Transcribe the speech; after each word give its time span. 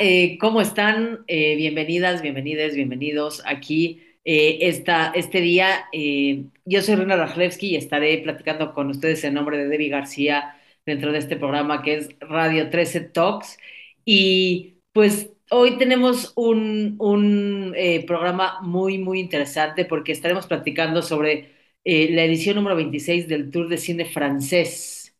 eh, 0.00 0.38
¿cómo 0.38 0.60
están? 0.60 1.24
Eh, 1.26 1.56
bienvenidas, 1.56 2.22
bienvenidas, 2.22 2.74
bienvenidos 2.74 3.42
aquí 3.46 4.02
eh, 4.24 4.58
este 5.14 5.40
día. 5.40 5.86
eh, 5.92 6.44
yo 6.64 6.82
soy 6.82 6.96
Rina 6.96 7.16
Rajlewski 7.16 7.68
y 7.70 7.76
estaré 7.76 8.18
platicando 8.18 8.72
con 8.74 8.90
ustedes 8.90 9.22
en 9.24 9.34
nombre 9.34 9.58
de 9.58 9.68
Debbie 9.68 9.88
García 9.90 10.56
dentro 10.86 11.12
de 11.12 11.18
este 11.18 11.36
programa 11.36 11.82
que 11.82 11.94
es 11.96 12.08
Radio 12.20 12.70
13 12.70 13.00
Talks. 13.00 13.58
Y 14.04 14.76
pues 14.92 15.30
hoy 15.50 15.78
tenemos 15.78 16.32
un, 16.36 16.96
un, 16.98 17.74
eh, 17.76 18.04
programa 18.06 18.60
muy, 18.62 18.98
muy 18.98 19.20
interesante 19.20 19.84
porque 19.84 20.12
estaremos 20.12 20.46
platicando 20.46 21.02
sobre 21.02 21.58
la 21.84 22.24
edición 22.24 22.56
número 22.56 22.76
26 22.76 23.28
del 23.28 23.50
Tour 23.50 23.68
de 23.68 23.78
Cine 23.78 24.04
Francés. 24.06 25.14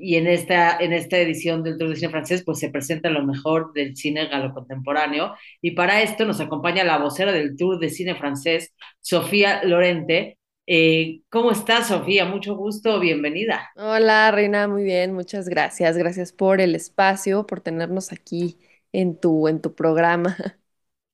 Y 0.00 0.14
en 0.14 0.28
esta, 0.28 0.78
en 0.78 0.92
esta 0.92 1.18
edición 1.18 1.64
del 1.64 1.76
Tour 1.76 1.90
de 1.90 1.96
Cine 1.96 2.10
Francés, 2.10 2.44
pues 2.46 2.60
se 2.60 2.70
presenta 2.70 3.10
lo 3.10 3.24
mejor 3.24 3.72
del 3.72 3.96
cine 3.96 4.26
galo 4.28 4.54
contemporáneo. 4.54 5.34
Y 5.60 5.72
para 5.72 6.02
esto 6.02 6.24
nos 6.24 6.40
acompaña 6.40 6.84
la 6.84 6.98
vocera 6.98 7.32
del 7.32 7.56
Tour 7.56 7.80
de 7.80 7.90
Cine 7.90 8.14
Francés, 8.14 8.72
Sofía 9.00 9.64
Lorente. 9.64 10.38
Eh, 10.66 11.22
¿cómo 11.30 11.50
estás, 11.50 11.88
Sofía? 11.88 12.24
Mucho 12.26 12.54
gusto, 12.54 13.00
bienvenida. 13.00 13.70
Hola, 13.74 14.30
Reina, 14.30 14.68
muy 14.68 14.84
bien, 14.84 15.14
muchas 15.14 15.48
gracias. 15.48 15.96
Gracias 15.96 16.32
por 16.32 16.60
el 16.60 16.76
espacio, 16.76 17.46
por 17.46 17.60
tenernos 17.60 18.12
aquí 18.12 18.56
en 18.92 19.18
tu, 19.18 19.48
en 19.48 19.60
tu 19.60 19.74
programa. 19.74 20.36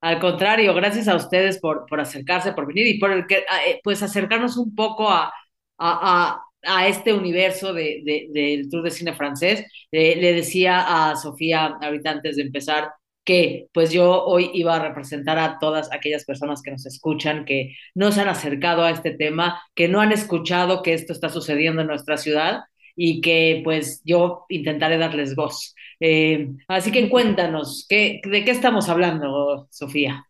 Al 0.00 0.20
contrario, 0.20 0.74
gracias 0.74 1.08
a 1.08 1.16
ustedes 1.16 1.58
por, 1.58 1.86
por 1.86 1.98
acercarse, 1.98 2.52
por 2.52 2.66
venir 2.66 2.86
y 2.86 2.98
por 2.98 3.10
el 3.10 3.26
que, 3.26 3.38
eh, 3.38 3.80
pues 3.82 4.02
acercarnos 4.02 4.58
un 4.58 4.74
poco 4.74 5.08
a, 5.08 5.24
a, 5.24 5.32
a, 5.78 6.44
a 6.66 6.88
este 6.88 7.12
universo 7.12 7.72
de, 7.72 8.02
de, 8.04 8.28
del 8.32 8.68
Tour 8.70 8.82
de 8.82 8.90
Cine 8.90 9.14
Francés. 9.14 9.64
Le 9.90 10.32
decía 10.32 11.10
a 11.10 11.16
Sofía 11.16 11.76
ahorita 11.80 12.10
antes 12.10 12.36
de 12.36 12.42
empezar 12.42 12.90
que 13.24 13.68
pues 13.72 13.90
yo 13.92 14.24
hoy 14.24 14.50
iba 14.54 14.76
a 14.76 14.88
representar 14.88 15.38
a 15.38 15.58
todas 15.58 15.90
aquellas 15.92 16.24
personas 16.24 16.62
que 16.62 16.70
nos 16.70 16.86
escuchan, 16.86 17.44
que 17.44 17.74
no 17.94 18.12
se 18.12 18.20
han 18.20 18.28
acercado 18.28 18.82
a 18.84 18.90
este 18.90 19.12
tema, 19.12 19.62
que 19.74 19.88
no 19.88 20.00
han 20.00 20.12
escuchado 20.12 20.82
que 20.82 20.92
esto 20.94 21.12
está 21.12 21.30
sucediendo 21.30 21.80
en 21.80 21.88
nuestra 21.88 22.16
ciudad 22.18 22.64
y 22.96 23.20
que 23.20 23.62
pues 23.64 24.02
yo 24.04 24.44
intentaré 24.48 24.98
darles 24.98 25.34
voz. 25.34 25.74
Eh, 26.00 26.48
así 26.68 26.92
que 26.92 27.08
cuéntanos, 27.08 27.86
¿qué, 27.88 28.20
¿de 28.24 28.44
qué 28.44 28.50
estamos 28.50 28.88
hablando, 28.88 29.68
Sofía? 29.70 30.26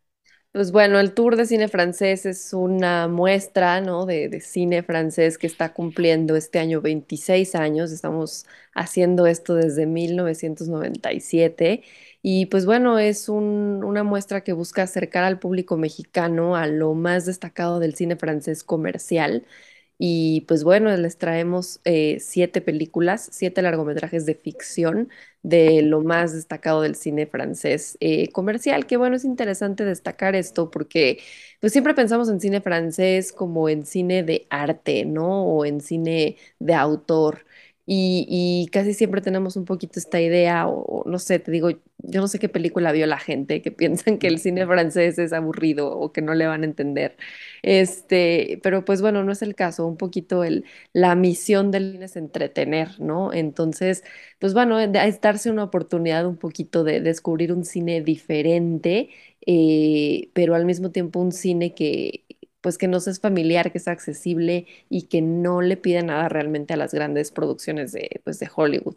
Pues 0.55 0.71
bueno, 0.71 1.01
el 1.01 1.15
Tour 1.15 1.35
de 1.37 1.47
Cine 1.47 1.67
Francés 1.67 2.27
es 2.27 2.53
una 2.53 3.09
muestra, 3.09 3.81
¿no? 3.81 4.07
de, 4.07 4.41
cine 4.41 4.85
francés 4.85 5.37
que 5.37 5.49
está 5.49 5.73
cumpliendo 5.75 6.37
este 6.37 6.61
año 6.61 6.81
26 6.81 7.57
años. 7.57 7.91
Estamos 7.91 8.47
haciendo 8.73 9.27
esto 9.27 9.57
desde 9.57 9.87
1997 9.87 11.83
y 12.23 12.47
pues 12.47 12.67
bueno, 12.67 13.01
es 13.01 13.29
un- 13.29 13.83
una 13.85 14.05
muestra 14.05 14.43
que 14.45 14.53
busca 14.53 14.83
acercar 14.85 15.25
al 15.25 15.41
público 15.41 15.77
mexicano 15.77 16.55
a 16.55 16.69
lo 16.69 16.95
más 16.95 17.27
destacado 17.27 17.81
del 17.81 17.97
cine 17.97 18.15
francés 18.17 18.63
comercial. 18.63 19.45
Y 19.99 20.43
pues 20.49 20.65
bueno, 20.65 20.95
les 20.97 21.19
traemos 21.19 21.81
eh, 21.85 22.19
siete 22.21 22.61
películas, 22.61 23.29
siete 23.33 23.63
largometrajes 23.63 24.27
de 24.27 24.35
ficción 24.35 25.09
de 25.43 25.83
lo 25.83 26.03
más 26.03 26.33
destacado 26.35 26.81
del 26.83 26.97
cine 26.97 27.27
francés 27.27 27.97
eh, 28.01 28.31
comercial. 28.33 28.87
Que 28.87 28.97
bueno, 28.97 29.17
es 29.17 29.25
interesante 29.25 29.85
destacar 29.85 30.35
esto 30.35 30.71
porque 30.71 31.21
pues 31.61 31.73
siempre 31.73 31.95
pensamos 31.95 32.29
en 32.29 32.41
cine 32.41 32.61
francés 32.61 33.33
como 33.33 33.69
en 33.69 33.87
cine 33.87 34.23
de 34.25 34.47
arte, 34.51 35.05
¿no? 35.05 35.45
O 35.45 35.65
en 35.65 35.81
cine 35.81 36.37
de 36.59 36.75
autor. 36.75 37.45
Y, 37.87 38.27
y 38.29 38.69
casi 38.71 38.95
siempre 38.95 39.21
tenemos 39.21 39.57
un 39.57 39.65
poquito 39.67 39.99
esta 39.99 40.21
idea, 40.21 40.67
o, 40.69 40.83
o 41.05 41.09
no 41.11 41.19
sé, 41.19 41.39
te 41.39 41.51
digo, 41.51 41.71
yo 41.99 42.21
no 42.21 42.29
sé 42.29 42.39
qué 42.39 42.49
película 42.49 42.93
vio 42.93 43.07
la 43.07 43.19
gente 43.19 43.61
que 43.63 43.71
piensan 43.73 44.19
que 44.19 44.27
el 44.29 44.39
cine 44.39 44.67
francés 44.67 45.19
es 45.19 45.33
aburrido 45.33 45.91
o 45.99 46.13
que 46.13 46.23
no 46.23 46.35
le 46.35 46.47
van 46.47 46.63
a 46.63 46.65
entender. 46.67 47.17
Este, 47.63 48.61
pero 48.63 48.85
pues 48.85 49.01
bueno, 49.03 49.23
no 49.25 49.33
es 49.33 49.43
el 49.43 49.55
caso. 49.55 49.87
Un 49.87 49.97
poquito 49.97 50.45
el, 50.45 50.65
la 50.93 51.15
misión 51.15 51.71
del 51.71 51.93
cine 51.93 52.05
es 52.07 52.17
entretener, 52.17 53.01
¿no? 53.01 53.33
Entonces, 53.33 54.05
pues 54.39 54.55
bueno, 54.55 54.79
es 54.81 55.21
darse 55.21 55.51
una 55.51 55.65
oportunidad 55.65 56.27
un 56.27 56.37
poquito 56.37 56.85
de 56.85 57.01
descubrir 57.01 57.53
un 57.53 57.65
cine 57.65 58.01
diferente, 58.03 59.11
eh, 59.47 60.31
pero 60.35 60.55
al 60.55 60.65
mismo 60.65 60.91
tiempo 60.91 61.21
un 61.21 61.33
cine 61.33 61.75
que, 61.75 62.25
pues 62.65 62.79
que 62.79 62.89
nos 62.89 63.07
es 63.09 63.21
familiar, 63.21 63.73
que 63.73 63.79
es 63.79 63.89
accesible 63.89 64.67
y 64.91 65.05
que 65.05 65.23
no 65.23 65.63
le 65.63 65.79
pide 65.79 66.03
nada 66.05 66.29
realmente 66.31 66.75
a 66.75 66.79
las 66.79 66.95
grandes 66.95 67.33
producciones 67.33 67.93
de, 67.93 68.23
pues, 68.25 68.41
de 68.41 68.51
Hollywood. 68.55 68.97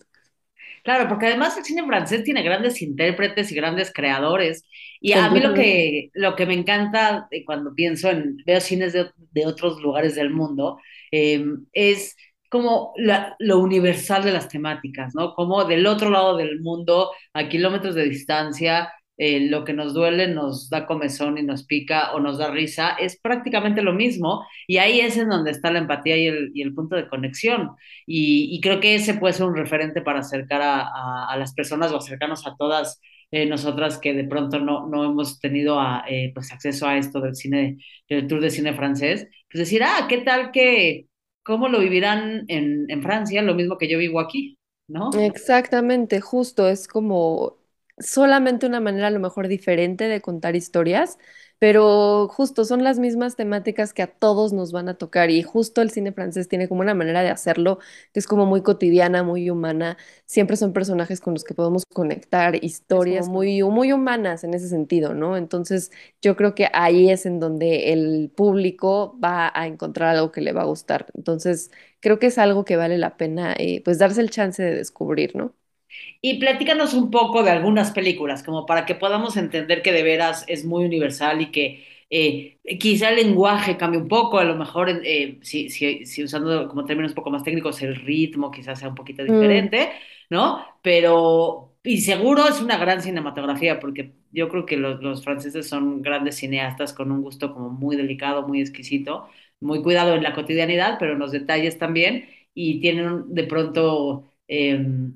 Claro, 0.84 1.08
porque 1.10 1.28
además 1.28 1.58
el 1.58 1.66
cine 1.66 1.86
francés 1.86 2.24
tiene 2.24 2.44
grandes 2.44 2.82
intérpretes 2.82 3.52
y 3.52 3.56
grandes 3.56 3.92
creadores. 3.94 4.66
Y 5.00 5.14
a 5.14 5.30
mí 5.30 5.40
lo 5.40 5.54
que, 5.54 6.10
lo 6.14 6.36
que 6.36 6.46
me 6.46 6.54
encanta 6.54 7.28
cuando 7.46 7.74
pienso 7.76 8.10
en, 8.10 8.38
veo 8.46 8.62
cines 8.62 8.94
de, 8.94 9.12
de 9.32 9.46
otros 9.46 9.82
lugares 9.82 10.16
del 10.16 10.30
mundo, 10.32 10.80
eh, 11.12 11.44
es 11.74 12.16
como 12.50 12.94
la- 12.98 13.36
lo 13.40 13.60
universal 13.60 14.24
de 14.24 14.32
las 14.32 14.48
temáticas, 14.48 15.14
¿no? 15.16 15.34
Como 15.36 15.66
del 15.66 15.86
otro 15.86 16.10
lado 16.10 16.38
del 16.38 16.62
mundo, 16.62 17.12
a 17.34 17.50
kilómetros 17.50 17.94
de 17.96 18.06
distancia, 18.10 18.92
eh, 19.18 19.40
lo 19.50 19.64
que 19.66 19.74
nos 19.74 19.94
duele 19.94 20.28
nos 20.28 20.70
da 20.70 20.86
comezón 20.86 21.38
y 21.38 21.44
nos 21.44 21.66
pica 21.66 22.14
o 22.14 22.20
nos 22.20 22.38
da 22.38 22.52
risa, 22.52 22.92
es 23.00 23.20
prácticamente 23.20 23.82
lo 23.82 23.94
mismo. 23.94 24.46
Y 24.68 24.78
ahí 24.78 25.00
es 25.02 25.18
en 25.18 25.30
donde 25.30 25.52
está 25.52 25.72
la 25.72 25.80
empatía 25.80 26.18
y 26.18 26.28
el, 26.28 26.52
y 26.54 26.62
el 26.62 26.74
punto 26.74 26.96
de 26.96 27.08
conexión. 27.08 27.72
Y, 28.06 28.50
y 28.56 28.62
creo 28.62 28.80
que 28.80 28.96
ese 28.96 29.16
puede 29.16 29.34
ser 29.34 29.46
un 29.48 29.56
referente 29.56 30.02
para 30.02 30.20
acercar 30.20 30.62
a, 30.62 30.82
a, 30.82 31.28
a 31.32 31.38
las 31.38 31.54
personas 31.54 31.92
o 31.92 31.98
acercarnos 31.98 32.46
a 32.48 32.56
todas 32.58 33.00
eh, 33.32 33.46
nosotras 33.46 33.98
que 34.00 34.14
de 34.14 34.24
pronto 34.24 34.60
no, 34.60 34.88
no 34.88 35.04
hemos 35.06 35.40
tenido 35.40 35.80
a, 35.80 36.06
eh, 36.10 36.32
pues 36.34 36.52
acceso 36.52 36.88
a 36.88 36.98
esto 36.98 37.20
del 37.22 37.36
cine, 37.36 37.78
del 38.10 38.28
tour 38.28 38.42
de 38.42 38.50
cine 38.52 38.74
francés, 38.74 39.28
pues 39.52 39.60
decir, 39.60 39.84
ah, 39.84 40.06
¿qué 40.08 40.20
tal 40.20 40.52
que, 40.52 41.08
cómo 41.44 41.68
lo 41.70 41.80
vivirán 41.80 42.46
en, 42.48 42.86
en 42.90 43.02
Francia? 43.02 43.42
Lo 43.42 43.56
mismo 43.56 43.78
que 43.78 43.90
yo 43.90 43.98
vivo 43.98 44.20
aquí, 44.20 44.58
¿no? 44.88 45.12
Exactamente, 45.12 46.20
justo, 46.22 46.68
es 46.68 46.88
como 46.88 47.57
solamente 48.00 48.66
una 48.68 48.80
manera 48.80 49.08
a 49.08 49.10
lo 49.12 49.20
mejor 49.20 49.48
diferente 49.48 50.06
de 50.08 50.22
contar 50.22 50.56
historias, 50.56 51.18
pero 51.60 52.28
justo 52.30 52.66
son 52.66 52.84
las 52.84 53.00
mismas 53.00 53.36
temáticas 53.36 53.94
que 53.94 54.04
a 54.04 54.08
todos 54.08 54.54
nos 54.54 54.72
van 54.72 54.90
a 54.90 54.98
tocar 54.98 55.32
y 55.32 55.42
justo 55.42 55.82
el 55.82 55.90
cine 55.90 56.12
francés 56.12 56.48
tiene 56.48 56.68
como 56.68 56.82
una 56.82 56.94
manera 56.94 57.24
de 57.24 57.30
hacerlo 57.30 57.80
que 58.14 58.20
es 58.20 58.28
como 58.28 58.46
muy 58.46 58.62
cotidiana, 58.62 59.24
muy 59.24 59.50
humana, 59.50 59.98
siempre 60.26 60.56
son 60.58 60.74
personajes 60.74 61.20
con 61.22 61.34
los 61.34 61.44
que 61.44 61.56
podemos 61.56 61.84
conectar, 61.94 62.64
historias 62.64 63.28
muy, 63.30 63.64
muy 63.64 63.92
humanas 63.94 64.44
en 64.44 64.54
ese 64.54 64.70
sentido, 64.70 65.14
¿no? 65.16 65.36
Entonces 65.38 65.92
yo 66.22 66.36
creo 66.36 66.54
que 66.56 66.70
ahí 66.74 67.10
es 67.10 67.26
en 67.26 67.40
donde 67.40 67.92
el 67.94 68.32
público 68.36 69.18
va 69.24 69.52
a 69.54 69.68
encontrar 69.68 70.16
algo 70.16 70.32
que 70.32 70.42
le 70.42 70.54
va 70.54 70.62
a 70.62 70.66
gustar, 70.66 71.08
entonces 71.16 71.72
creo 72.00 72.20
que 72.20 72.28
es 72.28 72.38
algo 72.38 72.66
que 72.66 72.76
vale 72.78 72.98
la 72.98 73.18
pena 73.18 73.54
eh, 73.58 73.82
pues 73.84 73.98
darse 74.00 74.22
el 74.22 74.30
chance 74.30 74.62
de 74.64 74.76
descubrir, 74.76 75.36
¿no? 75.36 75.54
Y 76.22 76.40
platícanos 76.40 76.94
un 76.94 77.12
poco 77.12 77.44
de 77.44 77.52
algunas 77.52 77.92
películas, 77.92 78.44
como 78.44 78.66
para 78.66 78.86
que 78.86 78.96
podamos 78.96 79.38
entender 79.38 79.82
que 79.82 79.92
de 79.92 80.04
veras 80.04 80.44
es 80.48 80.66
muy 80.66 80.86
universal 80.86 81.42
y 81.42 81.52
que 81.52 81.86
eh, 82.10 82.60
quizá 82.80 83.10
el 83.10 83.18
lenguaje 83.18 83.78
cambie 83.78 84.00
un 84.00 84.08
poco, 84.08 84.40
a 84.40 84.44
lo 84.46 84.56
mejor 84.56 84.90
eh, 85.04 85.40
si, 85.42 85.70
si, 85.70 86.06
si 86.06 86.24
usando 86.24 86.68
como 86.70 86.86
términos 86.86 87.12
un 87.12 87.16
poco 87.16 87.30
más 87.32 87.44
técnicos, 87.44 87.82
el 87.82 87.96
ritmo 87.96 88.52
quizás 88.52 88.80
sea 88.80 88.90
un 88.90 88.96
poquito 88.96 89.24
Mm, 89.30 89.68
diferente, 89.68 89.92
¿no? 90.30 90.66
Pero, 90.82 91.76
y 91.84 92.02
seguro 92.02 92.48
es 92.48 92.62
una 92.62 92.78
gran 92.78 93.02
cinematografía, 93.02 93.80
porque 93.80 94.14
yo 94.32 94.50
creo 94.50 94.66
que 94.66 94.78
los, 94.78 95.02
los 95.02 95.24
franceses 95.24 95.68
son 95.68 96.02
grandes 96.02 96.36
cineastas 96.38 96.94
con 96.94 97.12
un 97.12 97.22
gusto 97.22 97.54
como 97.54 97.70
muy 97.70 97.96
delicado, 97.96 98.48
muy 98.48 98.62
exquisito, 98.62 99.28
muy 99.60 99.82
cuidado 99.84 100.16
en 100.16 100.24
la 100.24 100.34
cotidianidad, 100.34 100.98
pero 101.00 101.14
en 101.14 101.20
los 101.20 101.32
detalles 101.32 101.78
también, 101.78 102.30
y 102.54 102.80
tienen 102.82 103.34
de 103.34 103.44
pronto... 103.44 104.32
Eh, 104.48 105.12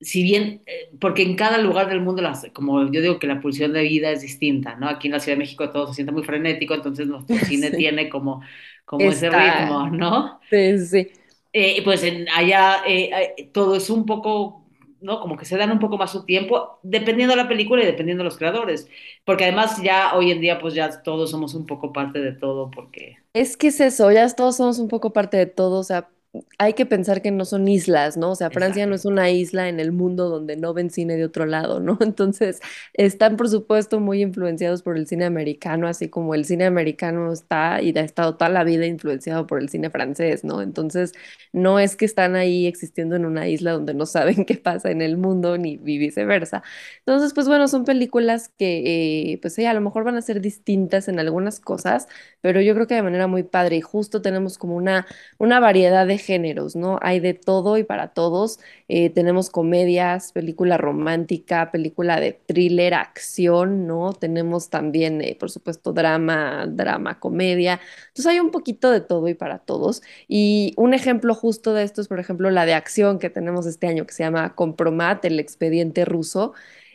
si 0.00 0.22
bien, 0.22 0.62
eh, 0.66 0.90
porque 1.00 1.22
en 1.22 1.36
cada 1.36 1.58
lugar 1.58 1.88
del 1.88 2.00
mundo, 2.00 2.20
las, 2.20 2.46
como 2.52 2.90
yo 2.90 3.00
digo 3.00 3.18
que 3.18 3.26
la 3.26 3.40
pulsión 3.40 3.72
de 3.72 3.82
vida 3.82 4.10
es 4.10 4.20
distinta, 4.20 4.76
¿no? 4.76 4.88
Aquí 4.88 5.08
en 5.08 5.12
la 5.12 5.20
Ciudad 5.20 5.36
de 5.36 5.44
México 5.44 5.70
todo 5.70 5.88
se 5.88 5.94
siente 5.94 6.12
muy 6.12 6.22
frenético, 6.22 6.74
entonces 6.74 7.06
nuestro 7.06 7.36
cine 7.46 7.70
sí, 7.70 7.76
tiene 7.76 8.08
como, 8.08 8.42
como 8.84 9.04
ese 9.06 9.30
ritmo, 9.30 9.88
¿no? 9.90 10.40
sí, 10.50 10.78
sí. 10.78 11.08
Eh, 11.52 11.82
pues 11.84 12.02
en, 12.02 12.28
allá 12.28 12.82
eh, 12.86 13.48
todo 13.52 13.76
es 13.76 13.88
un 13.88 14.04
poco, 14.04 14.66
¿no? 15.00 15.20
Como 15.20 15.38
que 15.38 15.46
se 15.46 15.56
dan 15.56 15.72
un 15.72 15.78
poco 15.78 15.96
más 15.96 16.12
su 16.12 16.26
tiempo, 16.26 16.78
dependiendo 16.82 17.34
de 17.34 17.42
la 17.42 17.48
película 17.48 17.82
y 17.82 17.86
dependiendo 17.86 18.22
de 18.22 18.26
los 18.26 18.36
creadores, 18.36 18.88
porque 19.24 19.44
además 19.44 19.82
ya 19.82 20.14
hoy 20.14 20.30
en 20.30 20.42
día 20.42 20.58
pues 20.58 20.74
ya 20.74 21.02
todos 21.02 21.30
somos 21.30 21.54
un 21.54 21.64
poco 21.64 21.94
parte 21.94 22.18
de 22.18 22.32
todo, 22.32 22.70
porque... 22.70 23.16
Es 23.32 23.56
que 23.56 23.68
es 23.68 23.80
eso, 23.80 24.12
ya 24.12 24.28
todos 24.28 24.58
somos 24.58 24.78
un 24.78 24.88
poco 24.88 25.14
parte 25.14 25.38
de 25.38 25.46
todo, 25.46 25.78
o 25.78 25.84
sea, 25.84 26.10
hay 26.58 26.74
que 26.74 26.86
pensar 26.86 27.22
que 27.22 27.30
no 27.30 27.44
son 27.44 27.68
islas, 27.68 28.16
¿no? 28.16 28.30
O 28.32 28.34
sea, 28.34 28.50
Francia 28.50 28.86
no 28.86 28.94
es 28.94 29.04
una 29.04 29.30
isla 29.30 29.68
en 29.68 29.80
el 29.80 29.92
mundo 29.92 30.28
donde 30.28 30.56
no 30.56 30.74
ven 30.74 30.90
cine 30.90 31.16
de 31.16 31.24
otro 31.24 31.46
lado, 31.46 31.80
¿no? 31.80 31.98
Entonces, 32.02 32.60
están 32.94 33.36
por 33.36 33.48
supuesto 33.48 34.00
muy 34.00 34.22
influenciados 34.22 34.82
por 34.82 34.96
el 34.96 35.06
cine 35.06 35.24
americano, 35.24 35.88
así 35.88 36.08
como 36.08 36.34
el 36.34 36.44
cine 36.44 36.64
americano 36.66 37.32
está 37.32 37.80
y 37.82 37.96
ha 37.96 38.02
estado 38.02 38.36
toda 38.36 38.50
la 38.50 38.64
vida 38.64 38.86
influenciado 38.86 39.46
por 39.46 39.60
el 39.60 39.68
cine 39.68 39.90
francés, 39.90 40.44
¿no? 40.44 40.62
Entonces, 40.62 41.12
no 41.52 41.78
es 41.78 41.96
que 41.96 42.04
están 42.04 42.36
ahí 42.36 42.66
existiendo 42.66 43.16
en 43.16 43.26
una 43.26 43.48
isla 43.48 43.72
donde 43.72 43.94
no 43.94 44.06
saben 44.06 44.44
qué 44.44 44.56
pasa 44.56 44.90
en 44.90 45.02
el 45.02 45.16
mundo 45.16 45.58
ni 45.58 45.76
viceversa. 45.78 46.62
Entonces, 47.00 47.34
pues 47.34 47.48
bueno, 47.48 47.68
son 47.68 47.84
películas 47.84 48.50
que, 48.58 49.32
eh, 49.32 49.38
pues 49.40 49.54
sí, 49.54 49.64
a 49.66 49.74
lo 49.74 49.80
mejor 49.80 50.04
van 50.04 50.16
a 50.16 50.22
ser 50.22 50.40
distintas 50.40 51.08
en 51.08 51.18
algunas 51.18 51.60
cosas, 51.60 52.08
pero 52.40 52.60
yo 52.60 52.74
creo 52.74 52.86
que 52.86 52.94
de 52.94 53.02
manera 53.02 53.26
muy 53.26 53.42
padre 53.42 53.76
y 53.76 53.80
justo 53.80 54.22
tenemos 54.22 54.58
como 54.58 54.76
una 54.76 55.06
una 55.38 55.60
variedad 55.60 56.06
de 56.06 56.18
géneros, 56.26 56.76
¿no? 56.76 56.98
Hay 57.02 57.20
de 57.20 57.34
todo 57.34 57.78
y 57.78 57.84
para 57.84 58.08
todos. 58.08 58.58
Eh, 58.88 59.10
tenemos 59.10 59.50
comedias, 59.50 60.32
película 60.32 60.76
romántica, 60.76 61.70
película 61.72 62.20
de 62.20 62.32
thriller, 62.32 62.94
acción, 62.94 63.86
¿no? 63.86 64.12
Tenemos 64.12 64.68
también, 64.70 65.22
eh, 65.22 65.36
por 65.38 65.50
supuesto, 65.50 65.92
drama, 65.92 66.66
drama, 66.68 67.18
comedia. 67.20 67.80
Entonces 68.08 68.26
hay 68.26 68.40
un 68.40 68.50
poquito 68.50 68.90
de 68.90 69.00
todo 69.00 69.28
y 69.28 69.34
para 69.34 69.60
todos. 69.60 70.02
Y 70.28 70.74
un 70.76 70.92
ejemplo 70.94 71.34
justo 71.34 71.72
de 71.72 71.84
esto 71.84 72.00
es, 72.00 72.08
por 72.08 72.20
ejemplo, 72.20 72.50
la 72.50 72.66
de 72.66 72.74
acción 72.74 73.18
que 73.18 73.30
tenemos 73.30 73.66
este 73.66 73.86
año 73.86 74.06
que 74.06 74.14
se 74.14 74.24
llama 74.24 74.54
Compromat, 74.54 75.24
el 75.24 75.40
expediente 75.40 76.04
ruso. 76.04 76.52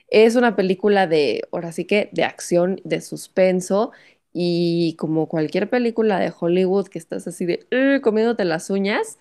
Es 0.09 0.35
una 0.35 0.55
película 0.55 1.07
de, 1.07 1.47
ahora 1.51 1.71
sí 1.71 1.85
que, 1.85 2.09
de 2.11 2.23
acción, 2.25 2.81
de 2.83 3.01
suspenso 3.01 3.91
y 4.33 4.95
como 4.97 5.27
cualquier 5.27 5.69
película 5.69 6.19
de 6.19 6.33
Hollywood 6.37 6.87
que 6.87 6.99
estás 6.99 7.27
así 7.27 7.45
de 7.45 7.67
comiéndote 8.01 8.45
las 8.45 8.69
uñas, 8.69 9.17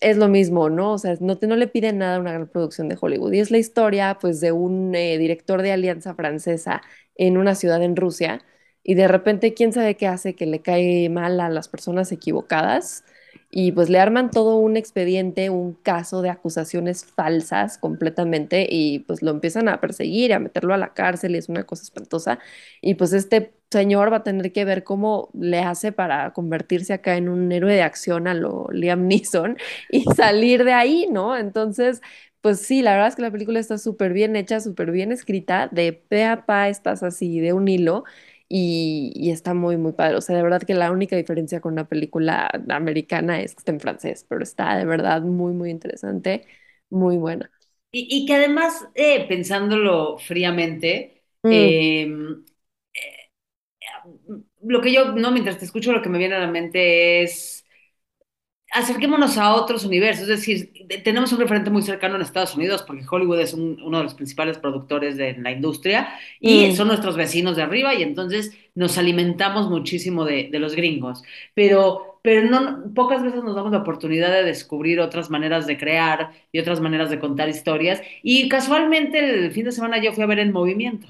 es 0.00 0.16
lo 0.16 0.28
mismo, 0.28 0.70
¿no? 0.70 0.92
O 0.92 0.98
sea, 0.98 1.16
no, 1.20 1.38
te, 1.38 1.46
no 1.46 1.56
le 1.56 1.66
piden 1.68 1.98
nada 1.98 2.16
a 2.16 2.20
una 2.20 2.32
gran 2.32 2.48
producción 2.48 2.88
de 2.88 2.98
Hollywood. 3.00 3.32
Y 3.32 3.40
es 3.40 3.50
la 3.50 3.58
historia, 3.58 4.18
pues, 4.20 4.40
de 4.40 4.52
un 4.52 4.94
eh, 4.94 5.18
director 5.18 5.62
de 5.62 5.72
Alianza 5.72 6.14
Francesa 6.14 6.82
en 7.16 7.38
una 7.38 7.54
ciudad 7.54 7.82
en 7.82 7.96
Rusia. 7.96 8.44
Y 8.82 8.94
de 8.96 9.08
repente, 9.08 9.54
quién 9.54 9.72
sabe 9.72 9.96
qué 9.96 10.06
hace 10.06 10.34
que 10.34 10.46
le 10.46 10.60
cae 10.60 11.08
mal 11.08 11.40
a 11.40 11.48
las 11.48 11.68
personas 11.68 12.12
equivocadas. 12.12 13.04
Y 13.50 13.72
pues 13.72 13.88
le 13.88 14.00
arman 14.00 14.30
todo 14.30 14.56
un 14.56 14.76
expediente, 14.76 15.48
un 15.48 15.74
caso 15.74 16.22
de 16.22 16.30
acusaciones 16.30 17.04
falsas 17.04 17.78
completamente. 17.78 18.66
Y 18.68 19.00
pues 19.00 19.22
lo 19.22 19.30
empiezan 19.30 19.68
a 19.68 19.80
perseguir, 19.80 20.34
a 20.34 20.38
meterlo 20.40 20.74
a 20.74 20.76
la 20.78 20.92
cárcel. 20.92 21.34
Y 21.34 21.38
es 21.38 21.48
una 21.48 21.64
cosa 21.64 21.84
espantosa. 21.84 22.38
Y 22.80 22.94
pues 22.94 23.12
este 23.12 23.54
señor 23.74 24.12
va 24.12 24.18
a 24.18 24.24
tener 24.24 24.52
que 24.52 24.64
ver 24.64 24.84
cómo 24.84 25.30
le 25.34 25.60
hace 25.60 25.92
para 25.92 26.32
convertirse 26.32 26.94
acá 26.94 27.16
en 27.18 27.28
un 27.28 27.52
héroe 27.52 27.74
de 27.74 27.82
acción 27.82 28.28
a 28.28 28.34
lo 28.34 28.68
Liam 28.72 29.06
Neeson 29.08 29.58
y 29.90 30.04
salir 30.16 30.64
de 30.64 30.72
ahí, 30.74 31.08
¿no? 31.12 31.36
Entonces, 31.36 32.02
pues 32.40 32.60
sí, 32.60 32.82
la 32.82 32.92
verdad 32.92 33.08
es 33.08 33.16
que 33.16 33.22
la 33.22 33.30
película 33.32 33.60
está 33.60 33.78
súper 33.78 34.12
bien 34.14 34.36
hecha, 34.36 34.60
súper 34.60 34.90
bien 34.92 35.12
escrita, 35.12 35.68
de 35.72 35.92
pe 35.94 36.24
a 36.24 36.46
pa 36.46 36.68
estás 36.70 37.02
así 37.02 37.40
de 37.40 37.52
un 37.54 37.68
hilo 37.68 38.04
y, 38.48 39.12
y 39.14 39.30
está 39.30 39.54
muy, 39.54 39.76
muy 39.76 39.92
padre. 39.92 40.16
O 40.16 40.20
sea, 40.20 40.36
de 40.36 40.42
verdad 40.42 40.62
que 40.62 40.74
la 40.74 40.92
única 40.92 41.16
diferencia 41.16 41.60
con 41.60 41.72
una 41.74 41.88
película 41.88 42.50
americana 42.70 43.40
es 43.40 43.54
que 43.54 43.60
está 43.60 43.72
en 43.72 43.80
francés, 43.80 44.26
pero 44.28 44.42
está 44.42 44.76
de 44.76 44.84
verdad 44.86 45.22
muy, 45.22 45.52
muy 45.54 45.70
interesante, 45.70 46.46
muy 46.90 47.16
buena. 47.16 47.50
Y, 47.90 48.08
y 48.22 48.26
que 48.26 48.34
además, 48.34 48.88
eh, 48.94 49.26
pensándolo 49.28 50.18
fríamente, 50.18 51.22
Mm, 51.44 51.84
eh, 51.88 52.08
lo 54.66 54.80
que 54.80 54.92
yo, 54.92 55.12
no, 55.12 55.30
mientras 55.32 55.58
te 55.58 55.64
escucho, 55.64 55.92
lo 55.92 56.02
que 56.02 56.08
me 56.08 56.18
viene 56.18 56.34
a 56.36 56.40
la 56.40 56.46
mente 56.50 57.22
es 57.22 57.64
acerquémonos 58.72 59.38
a 59.38 59.54
otros 59.54 59.84
universos, 59.84 60.22
es 60.24 60.28
decir, 60.40 60.72
de- 60.88 60.98
tenemos 60.98 61.32
un 61.32 61.38
referente 61.38 61.70
muy 61.70 61.82
cercano 61.82 62.16
en 62.16 62.22
Estados 62.22 62.56
Unidos, 62.56 62.82
porque 62.82 63.04
Hollywood 63.08 63.38
es 63.40 63.54
un- 63.54 63.80
uno 63.84 63.98
de 63.98 64.04
los 64.04 64.14
principales 64.14 64.58
productores 64.58 65.16
de 65.16 65.34
la 65.38 65.52
industria 65.52 66.08
y 66.40 66.72
mm. 66.72 66.74
son 66.74 66.88
nuestros 66.88 67.16
vecinos 67.16 67.54
de 67.56 67.62
arriba 67.62 67.94
y 67.94 68.02
entonces 68.02 68.52
nos 68.74 68.98
alimentamos 68.98 69.70
muchísimo 69.70 70.24
de, 70.24 70.48
de 70.50 70.58
los 70.58 70.74
gringos, 70.74 71.22
pero, 71.54 72.18
pero 72.22 72.48
no, 72.50 72.92
pocas 72.94 73.22
veces 73.22 73.44
nos 73.44 73.54
damos 73.54 73.70
la 73.70 73.78
oportunidad 73.78 74.32
de 74.32 74.42
descubrir 74.44 74.98
otras 75.00 75.30
maneras 75.30 75.66
de 75.68 75.78
crear 75.78 76.32
y 76.50 76.58
otras 76.58 76.80
maneras 76.80 77.10
de 77.10 77.20
contar 77.20 77.48
historias 77.48 78.02
y 78.24 78.48
casualmente 78.48 79.18
el 79.46 79.52
fin 79.52 79.66
de 79.66 79.72
semana 79.72 80.02
yo 80.02 80.12
fui 80.12 80.24
a 80.24 80.26
ver 80.26 80.40
En 80.40 80.52
Movimiento. 80.52 81.06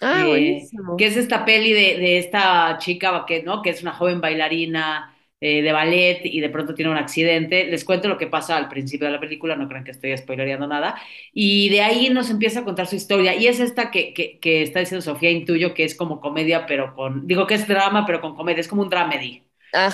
Ah, 0.00 0.26
eh, 0.32 0.68
que 0.96 1.06
buenísimo. 1.06 1.06
es 1.06 1.16
esta 1.16 1.44
peli 1.44 1.72
de, 1.72 1.98
de 1.98 2.18
esta 2.18 2.78
chica 2.78 3.24
que, 3.26 3.42
¿no? 3.42 3.62
que 3.62 3.70
es 3.70 3.82
una 3.82 3.92
joven 3.92 4.20
bailarina 4.20 5.14
eh, 5.40 5.62
de 5.62 5.72
ballet 5.72 6.20
y 6.24 6.40
de 6.40 6.48
pronto 6.50 6.74
tiene 6.74 6.90
un 6.90 6.96
accidente. 6.98 7.64
Les 7.66 7.84
cuento 7.84 8.08
lo 8.08 8.18
que 8.18 8.26
pasa 8.26 8.56
al 8.56 8.68
principio 8.68 9.06
de 9.06 9.12
la 9.14 9.20
película, 9.20 9.56
no 9.56 9.68
crean 9.68 9.84
que 9.84 9.92
estoy 9.92 10.16
spoilereando 10.16 10.66
nada. 10.66 10.96
Y 11.32 11.68
de 11.70 11.82
ahí 11.82 12.10
nos 12.10 12.30
empieza 12.30 12.60
a 12.60 12.64
contar 12.64 12.86
su 12.86 12.96
historia. 12.96 13.34
Y 13.36 13.46
es 13.46 13.60
esta 13.60 13.90
que, 13.90 14.12
que, 14.14 14.38
que 14.40 14.62
está 14.62 14.80
diciendo 14.80 15.02
Sofía 15.02 15.30
Intuyo, 15.30 15.74
que 15.74 15.84
es 15.84 15.94
como 15.94 16.20
comedia, 16.20 16.66
pero 16.66 16.94
con, 16.94 17.26
digo 17.26 17.46
que 17.46 17.54
es 17.54 17.68
drama, 17.68 18.04
pero 18.06 18.20
con 18.20 18.34
comedia, 18.36 18.60
es 18.60 18.68
como 18.68 18.82
un 18.82 18.90
dramedy. 18.90 19.44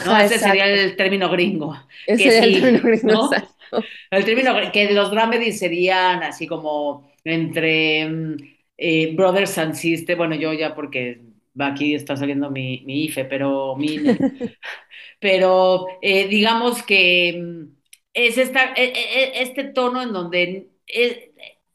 ¿No? 0.00 0.16
Ajá, 0.16 0.24
Ese 0.24 0.38
sería 0.38 0.66
el 0.66 0.96
término 0.96 1.30
gringo, 1.30 1.76
Ese 2.06 2.22
que 2.22 2.30
sería 2.30 2.48
el 2.48 2.54
sí, 2.56 2.60
término 2.62 2.82
gringo, 2.82 3.12
¿no? 3.12 3.44
El 4.10 4.24
término 4.24 4.54
que 4.72 4.92
los 4.92 5.10
dramedies 5.10 5.58
serían 5.58 6.22
así 6.22 6.46
como 6.46 7.12
entre 7.24 8.06
mm, 8.08 8.36
eh, 8.76 9.14
Brothers 9.16 9.58
and 9.58 9.74
Sisters, 9.74 10.18
bueno, 10.18 10.34
yo 10.36 10.52
ya 10.52 10.74
porque 10.74 11.22
aquí 11.58 11.94
está 11.94 12.16
saliendo 12.16 12.50
mi, 12.50 12.82
mi 12.86 13.04
IFE, 13.04 13.24
pero 13.26 13.76
mi 13.76 13.98
pero 15.20 15.86
eh, 16.02 16.28
digamos 16.28 16.82
que 16.82 17.40
mm, 17.42 17.76
es 18.14 18.38
esta, 18.38 18.72
e- 18.74 18.84
e- 18.94 19.40
e- 19.40 19.42
este 19.42 19.64
tono 19.64 20.02
en 20.02 20.12
donde 20.12 20.70
es, 20.86 21.18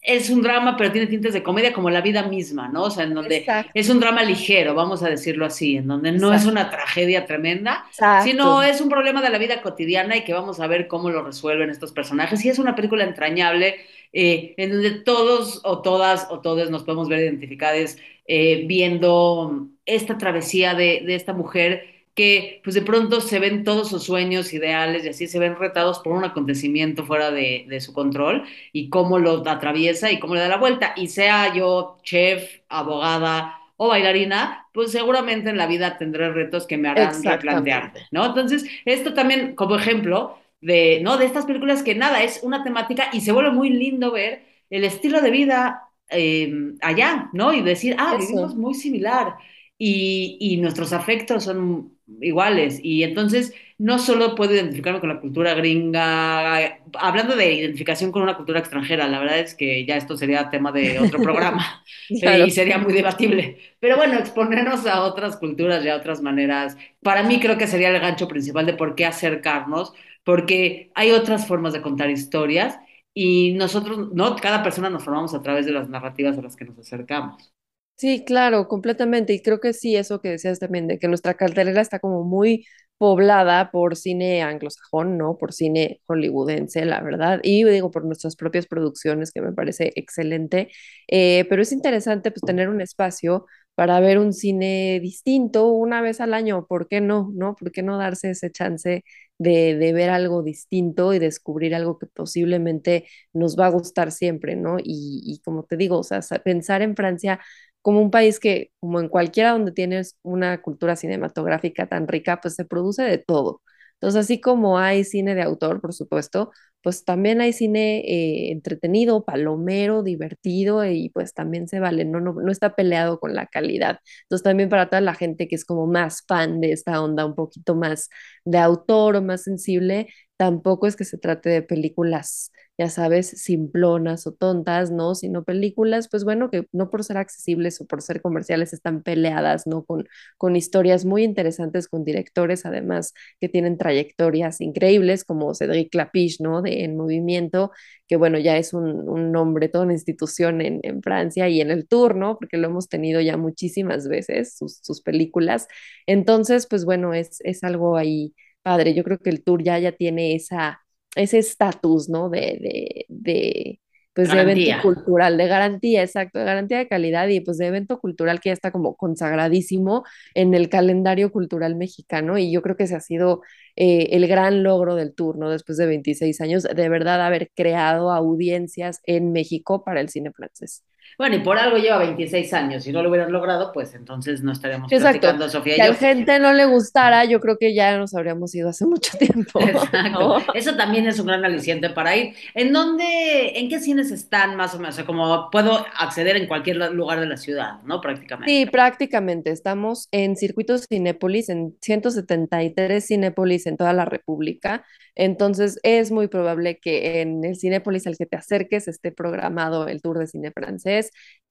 es 0.10 0.32
un 0.32 0.42
drama, 0.42 0.76
pero 0.76 0.92
tiene 0.92 1.06
tintes 1.06 1.34
de 1.34 1.44
comedia 1.44 1.72
como 1.72 1.92
la 1.92 2.02
vida 2.02 2.24
misma, 2.24 2.68
¿no? 2.68 2.86
O 2.86 2.90
sea, 2.90 3.04
en 3.04 3.14
donde 3.14 3.46
es 3.76 3.90
un 3.90 4.00
drama 4.00 4.24
ligero, 4.24 4.74
vamos 4.74 5.04
a 5.04 5.10
decirlo 5.10 5.46
así, 5.46 5.78
en 5.78 5.88
donde 5.88 6.12
no 6.12 6.34
es 6.34 6.46
una 6.48 6.72
tragedia 6.72 7.28
tremenda, 7.28 7.86
sino 8.24 8.64
es 8.64 8.82
un 8.82 8.90
problema 8.90 9.22
de 9.22 9.30
la 9.30 9.38
vida 9.38 9.62
cotidiana 9.62 10.18
y 10.18 10.24
que 10.24 10.34
vamos 10.34 10.60
a 10.60 10.66
ver 10.66 10.88
cómo 10.88 11.12
lo 11.12 11.24
resuelven 11.24 11.70
estos 11.70 11.92
personajes. 11.92 12.44
Y 12.44 12.50
es 12.50 12.58
una 12.58 12.76
película 12.76 13.04
entrañable 13.04 13.76
eh, 14.12 14.56
en 14.58 14.72
donde 14.72 14.92
todos 15.02 15.62
o 15.64 15.84
todas 15.84 16.28
o 16.32 16.40
todos 16.40 16.72
nos 16.72 16.84
podemos 16.84 17.08
ver 17.08 17.20
identificados 17.20 17.98
eh, 18.26 18.64
viendo 18.66 19.68
esta 19.86 20.18
travesía 20.18 20.74
de, 20.74 21.04
de 21.06 21.14
esta 21.14 21.34
mujer 21.34 21.99
que 22.20 22.60
pues 22.66 22.74
de 22.76 22.82
pronto 22.82 23.22
se 23.22 23.40
ven 23.40 23.64
todos 23.64 23.88
sus 23.88 24.04
sueños, 24.04 24.52
ideales 24.52 25.06
y 25.06 25.08
así 25.08 25.26
se 25.26 25.40
ven 25.40 25.56
retados 25.56 26.00
por 26.00 26.12
un 26.12 26.26
acontecimiento 26.26 27.06
fuera 27.06 27.32
de, 27.32 27.66
de 27.70 27.80
su 27.80 27.94
control 27.94 28.44
y 28.74 28.90
cómo 28.90 29.20
lo 29.20 29.50
atraviesa 29.50 30.12
y 30.12 30.20
cómo 30.20 30.36
le 30.36 30.42
da 30.42 30.50
la 30.50 30.58
vuelta. 30.58 30.92
Y 30.98 31.08
sea 31.08 31.56
yo 31.56 31.98
chef, 32.04 32.60
abogada 32.68 33.58
o 33.78 33.88
bailarina, 33.88 34.68
pues 34.74 34.92
seguramente 34.92 35.50
en 35.50 35.56
la 35.56 35.66
vida 35.66 35.98
tendré 35.98 36.30
retos 36.34 36.68
que 36.68 36.78
me 36.78 36.90
harán 36.90 37.24
replantearme. 37.24 38.02
¿no? 38.12 38.26
Entonces, 38.26 38.66
esto 38.84 39.14
también 39.14 39.56
como 39.56 39.78
ejemplo 39.78 40.38
de, 40.60 41.00
¿no? 41.02 41.18
De 41.18 41.26
estas 41.26 41.46
películas 41.46 41.84
que 41.84 41.96
nada, 41.96 42.22
es 42.22 42.42
una 42.44 42.66
temática 42.66 43.08
y 43.14 43.22
se 43.22 43.32
vuelve 43.32 43.52
muy 43.52 43.70
lindo 43.70 44.12
ver 44.12 44.44
el 44.70 44.84
estilo 44.84 45.22
de 45.22 45.32
vida 45.32 45.84
eh, 46.10 46.52
allá, 46.82 47.30
¿no? 47.32 47.54
Y 47.54 47.62
decir, 47.62 47.96
ah, 47.98 48.18
vivimos 48.20 48.56
muy 48.58 48.74
similar 48.74 49.36
y, 49.78 50.36
y 50.42 50.58
nuestros 50.58 50.92
afectos 50.92 51.46
son 51.46 51.98
iguales. 52.22 52.80
Y 52.84 53.04
entonces 53.04 53.54
no 53.80 53.98
solo 53.98 54.36
puedo 54.36 54.54
identificarme 54.54 55.00
con 55.00 55.08
la 55.08 55.22
cultura 55.22 55.54
gringa, 55.54 56.82
hablando 57.00 57.36
de 57.38 57.54
identificación 57.54 58.12
con 58.12 58.22
una 58.22 58.36
cultura 58.36 58.60
extranjera, 58.60 59.08
la 59.08 59.20
verdad 59.20 59.40
es 59.40 59.56
que 59.56 59.86
ya 59.86 59.96
esto 59.96 60.18
sería 60.18 60.50
tema 60.50 60.74
de 60.74 61.00
otro 61.00 61.20
programa 61.24 61.84
eh, 62.10 62.44
y 62.46 62.52
sería 62.52 62.78
muy 62.78 62.92
debatible. 62.92 63.58
Pero 63.80 63.96
bueno, 63.96 64.20
exponernos 64.20 64.86
a 64.86 65.04
otras 65.04 65.38
culturas 65.38 65.84
y 65.86 65.90
a 65.90 65.96
otras 65.96 66.22
maneras, 66.22 66.76
para 67.02 67.24
mí 67.24 67.40
creo 67.40 67.58
que 67.58 67.68
sería 67.68 67.90
el 67.90 68.02
gancho 68.02 68.28
principal 68.28 68.66
de 68.66 68.74
por 68.74 68.96
qué 68.96 69.06
acercarnos, 69.06 69.94
porque 70.26 70.92
hay 70.94 71.12
otras 71.12 71.48
formas 71.48 71.72
de 71.72 71.82
contar 71.82 72.10
historias 72.10 72.78
y 73.14 73.54
nosotros, 73.54 74.14
no, 74.14 74.36
cada 74.36 74.62
persona 74.62 74.90
nos 74.90 75.04
formamos 75.04 75.34
a 75.34 75.42
través 75.42 75.66
de 75.66 75.72
las 75.72 75.90
narrativas 75.90 76.38
a 76.38 76.42
las 76.42 76.56
que 76.58 76.66
nos 76.66 76.78
acercamos. 76.80 77.54
Sí, 78.00 78.24
claro, 78.24 78.70
completamente. 78.70 79.34
Y 79.34 79.42
creo 79.42 79.60
que 79.60 79.74
sí, 79.74 79.96
eso 79.98 80.22
que 80.22 80.30
decías 80.30 80.58
también, 80.60 80.88
de 80.88 81.00
que 81.00 81.10
nuestra 81.10 81.34
cartelera 81.34 81.82
está 81.82 82.00
como 82.00 82.24
muy 82.24 82.66
poblada 82.98 83.72
por 83.72 83.98
cine 83.98 84.42
anglosajón, 84.42 85.18
¿no? 85.18 85.38
Por 85.38 85.52
cine 85.54 86.00
hollywoodense, 86.08 86.86
la 86.86 87.02
verdad. 87.02 87.42
Y 87.44 87.66
digo, 87.66 87.92
por 87.92 88.06
nuestras 88.06 88.38
propias 88.38 88.68
producciones, 88.68 89.32
que 89.34 89.42
me 89.42 89.52
parece 89.52 89.92
excelente. 89.96 90.70
Eh, 91.10 91.46
pero 91.50 91.62
es 91.62 91.74
interesante, 91.74 92.32
pues, 92.32 92.42
tener 92.44 92.70
un 92.70 92.80
espacio 92.80 93.46
para 93.76 94.00
ver 94.02 94.18
un 94.20 94.34
cine 94.34 95.00
distinto 95.02 95.68
una 95.68 96.02
vez 96.02 96.22
al 96.22 96.34
año. 96.34 96.66
¿Por 96.68 96.88
qué 96.88 97.02
no? 97.02 97.32
¿No? 97.36 97.56
¿Por 97.56 97.72
qué 97.72 97.84
no 97.84 97.98
darse 97.98 98.30
ese 98.32 98.50
chance 98.52 99.04
de, 99.38 99.76
de 99.76 99.94
ver 99.94 100.10
algo 100.10 100.44
distinto 100.44 101.14
y 101.14 101.20
descubrir 101.20 101.74
algo 101.76 101.98
que 101.98 102.08
posiblemente 102.08 103.08
nos 103.34 103.58
va 103.58 103.68
a 103.68 103.70
gustar 103.70 104.12
siempre, 104.12 104.56
¿no? 104.58 104.78
Y, 104.80 105.22
y 105.26 105.40
como 105.42 105.64
te 105.64 105.78
digo, 105.78 106.00
o 106.00 106.04
sea, 106.04 106.22
sa- 106.22 106.40
pensar 106.40 106.82
en 106.82 106.96
Francia 106.96 107.40
como 107.82 108.02
un 108.02 108.12
país 108.12 108.40
que, 108.40 108.72
como 108.80 109.00
en 109.00 109.10
cualquiera 109.10 109.52
donde 109.52 109.72
tienes 109.72 110.18
una 110.24 110.62
cultura 110.62 110.96
cinematográfica 110.96 111.88
tan 111.88 112.08
rica, 112.08 112.40
pues 112.42 112.56
se 112.56 112.66
produce 112.66 113.04
de 113.04 113.18
todo, 113.20 113.62
Entonces, 113.96 114.20
así 114.22 114.40
como 114.42 114.80
hay 114.80 115.04
cine 115.04 115.36
de 115.36 115.42
autor, 115.44 115.82
por 115.82 115.94
supuesto, 115.94 116.52
pues 116.82 117.04
también 117.04 117.42
hay 117.42 117.52
cine 117.52 118.00
eh, 118.00 118.52
entretenido, 118.52 119.26
palomero, 119.26 120.02
divertido 120.04 120.86
y 120.86 121.10
pues 121.10 121.34
también 121.34 121.68
se 121.68 121.80
vale, 121.82 122.06
no, 122.06 122.22
no, 122.22 122.34
no 122.34 122.52
está 122.52 122.76
peleado 122.76 123.20
con 123.20 123.34
la 123.36 123.48
calidad. 123.48 124.00
Entonces 124.24 124.44
también 124.44 124.70
para 124.70 124.90
toda 124.90 125.02
la 125.02 125.14
gente 125.16 125.48
que 125.50 125.56
es 125.56 125.66
como 125.66 125.88
más 125.88 126.24
fan 126.28 126.62
de 126.62 126.72
esta 126.72 127.02
onda, 127.02 127.26
un 127.26 127.36
poquito 127.36 127.76
más 127.76 128.10
de 128.46 128.58
autor 128.60 129.18
o 129.18 129.22
más 129.22 129.44
sensible, 129.44 130.08
tampoco 130.40 130.88
es 130.88 130.96
que 130.96 131.06
se 131.06 131.18
trate 131.20 131.50
de 131.50 131.62
películas 131.62 132.52
ya 132.80 132.90
sabes, 132.90 133.28
simplonas 133.32 134.26
o 134.26 134.32
tontas, 134.32 134.90
¿no? 134.90 135.14
Sino 135.14 135.44
películas, 135.44 136.08
pues 136.10 136.24
bueno, 136.24 136.50
que 136.50 136.66
no 136.72 136.90
por 136.90 137.04
ser 137.04 137.18
accesibles 137.18 137.82
o 137.82 137.86
por 137.88 138.02
ser 138.02 138.22
comerciales 138.22 138.72
están 138.72 139.04
peleadas, 139.04 139.68
¿no? 139.68 139.84
Con, 139.84 140.08
con 140.38 140.56
historias 140.56 141.04
muy 141.04 141.24
interesantes, 141.26 141.90
con 141.90 142.06
directores 142.06 142.66
además 142.66 143.14
que 143.42 143.50
tienen 143.50 143.78
trayectorias 143.78 144.62
increíbles, 144.62 145.26
como 145.26 145.54
Cédric 145.54 145.92
Clapiche, 145.92 146.42
¿no? 146.42 146.62
De 146.62 146.86
En 146.86 146.96
Movimiento, 146.96 147.72
que 148.08 148.16
bueno, 148.16 148.40
ya 148.40 148.56
es 148.58 148.74
un, 148.74 149.10
un 149.10 149.34
nombre, 149.34 149.68
toda 149.68 149.84
una 149.84 149.94
institución 149.94 150.62
en, 150.62 150.80
en, 150.84 151.02
Francia 151.04 151.50
y 151.50 151.60
en 151.60 151.72
el 151.72 151.86
tour, 151.86 152.16
¿no? 152.16 152.38
Porque 152.38 152.56
lo 152.58 152.68
hemos 152.68 152.88
tenido 152.88 153.20
ya 153.20 153.36
muchísimas 153.36 154.08
veces, 154.08 154.56
sus, 154.58 154.78
sus 154.82 155.02
películas. 155.02 155.68
Entonces, 156.08 156.66
pues 156.68 156.86
bueno, 156.86 157.14
es, 157.14 157.42
es 157.44 157.64
algo 157.66 157.98
ahí 157.98 158.34
padre. 158.64 158.94
Yo 158.94 159.04
creo 159.04 159.18
que 159.20 159.30
el 159.30 159.44
tour 159.44 159.64
ya, 159.64 159.80
ya 159.80 159.92
tiene 159.94 160.36
esa 160.36 160.82
ese 161.16 161.40
estatus, 161.40 162.10
¿no? 162.10 162.30
De, 162.30 162.40
de, 162.62 163.06
de, 163.10 163.82
pues 164.14 164.32
de 164.32 164.42
evento 164.42 164.78
cultural, 164.80 165.38
de 165.38 165.48
garantía, 165.48 166.04
exacto, 166.04 166.40
de 166.40 166.46
garantía 166.46 166.78
de 166.80 166.88
calidad 166.88 167.28
y 167.30 167.42
pues 167.42 167.58
de 167.58 167.68
evento 167.68 168.00
cultural 168.00 168.40
que 168.40 168.50
ya 168.50 168.54
está 168.54 168.72
como 168.72 168.96
consagradísimo 168.96 170.04
en 170.36 170.54
el 170.54 170.70
calendario 170.70 171.32
cultural 171.32 171.76
mexicano 171.76 172.38
y 172.38 172.52
yo 172.52 172.62
creo 172.62 172.76
que 172.78 172.84
ese 172.84 172.96
ha 172.96 173.00
sido 173.02 173.42
eh, 173.76 174.10
el 174.12 174.28
gran 174.28 174.64
logro 174.64 174.96
del 174.96 175.14
tour, 175.16 175.38
¿no? 175.38 175.50
Después 175.50 175.78
de 175.78 175.88
26 175.88 176.42
años, 176.42 176.64
de 176.64 176.90
verdad 176.90 177.26
haber 177.26 177.52
creado 177.56 178.12
audiencias 178.12 179.02
en 179.06 179.32
México 179.32 179.84
para 179.84 180.02
el 180.02 180.10
cine 180.10 180.32
francés. 180.32 180.84
Bueno, 181.18 181.36
y 181.36 181.40
por 181.40 181.58
algo 181.58 181.78
lleva 181.78 181.98
26 181.98 182.54
años. 182.54 182.84
Si 182.84 182.94
no 182.94 183.04
lo 183.04 183.10
hubieran 183.10 183.32
logrado, 183.32 183.72
pues 183.74 183.94
entonces 183.94 184.42
no 184.42 184.54
estaríamos 184.54 184.92
Exacto. 184.92 185.20
platicando, 185.20 185.50
Sofía. 185.50 185.76
Si 185.76 185.82
a 185.82 185.88
la 185.90 185.94
gente 185.96 186.40
no 186.40 186.54
le 186.54 186.66
gustara, 186.66 187.26
yo 187.26 187.40
creo 187.40 187.58
que 187.58 187.74
ya 187.74 187.98
nos 187.98 188.16
habríamos 188.16 188.56
ido 188.56 188.70
hace 188.70 188.86
mucho 188.86 189.18
tiempo. 189.18 189.60
Exacto. 189.60 190.38
Eso 190.54 190.76
también 190.76 191.08
es 191.08 191.20
un 191.20 191.28
gran 191.28 191.44
aliciente 191.44 191.90
para 191.90 192.16
ir. 192.16 192.36
¿En 192.54 192.72
dónde, 192.72 193.60
en 193.60 193.70
qué 193.70 193.80
cines 193.80 194.12
están 194.12 194.56
más 194.56 194.74
o 194.76 194.78
menos? 194.78 194.96
O 194.96 194.98
sea, 194.98 195.06
como 195.06 195.50
puedo 195.52 195.86
acceder 195.98 196.38
en 196.38 196.48
cualquier 196.48 196.78
lugar 196.94 197.20
de 197.20 197.26
la 197.26 197.38
ciudad, 197.38 197.82
¿no? 197.84 198.02
Prácticamente. 198.02 198.52
Sí, 198.52 198.66
prácticamente. 198.66 199.52
Estamos 199.52 200.08
en 200.12 200.36
Circuitos 200.36 200.86
Cinépolis, 200.88 201.50
en 201.50 201.76
173 201.82 203.06
Cinépolis 203.06 203.66
en 203.68 203.78
toda 203.78 203.94
la 203.94 204.06
República. 204.06 204.86
Entonces, 205.16 205.80
es 205.84 206.12
muy 206.12 206.28
probable 206.28 206.80
que 206.80 207.22
en 207.22 207.44
el 207.44 207.58
Cinépolis 207.58 208.08
al 208.08 208.18
que 208.18 208.26
te 208.26 208.38
acerques 208.38 208.88
esté 208.88 209.12
programado 209.12 209.88
el 209.88 210.02
tour 210.02 210.18
de 210.18 210.28
cine 210.28 210.52
francés, 210.52 210.99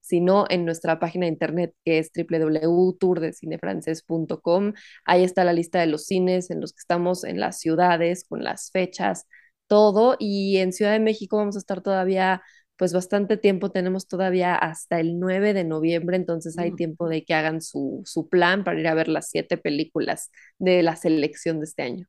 sino 0.01 0.45
en 0.49 0.65
nuestra 0.65 0.99
página 0.99 1.25
de 1.25 1.31
internet 1.33 1.73
que 1.85 1.99
es 1.99 2.11
www.tourdecinefrancés.com. 2.15 4.73
Ahí 5.05 5.23
está 5.23 5.43
la 5.43 5.53
lista 5.53 5.79
de 5.79 5.87
los 5.87 6.05
cines 6.05 6.49
en 6.49 6.61
los 6.61 6.73
que 6.73 6.79
estamos 6.79 7.23
en 7.23 7.39
las 7.39 7.59
ciudades, 7.59 8.25
con 8.27 8.43
las 8.43 8.71
fechas, 8.71 9.27
todo. 9.67 10.15
Y 10.19 10.57
en 10.57 10.73
Ciudad 10.73 10.93
de 10.93 10.99
México 10.99 11.37
vamos 11.37 11.55
a 11.55 11.59
estar 11.59 11.81
todavía 11.81 12.41
pues 12.79 12.93
bastante 12.93 13.35
tiempo, 13.35 13.71
tenemos 13.71 14.07
todavía 14.07 14.55
hasta 14.55 15.01
el 15.01 15.19
9 15.19 15.53
de 15.53 15.65
noviembre, 15.65 16.15
entonces 16.15 16.57
hay 16.57 16.71
mm. 16.71 16.75
tiempo 16.77 17.09
de 17.09 17.25
que 17.25 17.33
hagan 17.33 17.61
su, 17.61 18.01
su 18.05 18.29
plan 18.29 18.63
para 18.63 18.79
ir 18.79 18.87
a 18.87 18.93
ver 18.93 19.09
las 19.09 19.29
siete 19.29 19.57
películas 19.57 20.31
de 20.59 20.81
la 20.81 20.95
selección 20.95 21.59
de 21.59 21.65
este 21.65 21.83
año. 21.83 22.07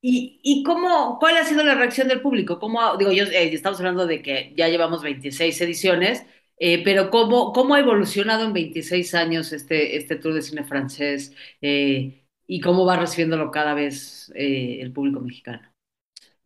¿Y, 0.00 0.40
y 0.42 0.64
cómo, 0.64 1.18
cuál 1.20 1.36
ha 1.36 1.44
sido 1.44 1.64
la 1.64 1.76
reacción 1.76 2.08
del 2.08 2.20
público? 2.20 2.58
¿Cómo, 2.58 2.96
digo, 2.96 3.12
yo, 3.12 3.24
eh, 3.24 3.54
estamos 3.54 3.78
hablando 3.78 4.06
de 4.06 4.20
que 4.20 4.52
ya 4.56 4.68
llevamos 4.68 5.02
26 5.02 5.60
ediciones, 5.60 6.26
eh, 6.58 6.82
pero 6.84 7.10
¿cómo, 7.10 7.52
¿cómo 7.52 7.74
ha 7.74 7.80
evolucionado 7.80 8.44
en 8.46 8.52
26 8.52 9.14
años 9.14 9.52
este, 9.52 9.96
este 9.96 10.16
Tour 10.16 10.34
de 10.34 10.42
Cine 10.42 10.64
francés 10.64 11.34
eh, 11.60 12.24
y 12.46 12.60
cómo 12.60 12.84
va 12.86 12.96
recibiéndolo 12.98 13.50
cada 13.50 13.74
vez 13.74 14.32
el 14.34 14.92
público 14.92 15.20
mexicano? 15.20 15.77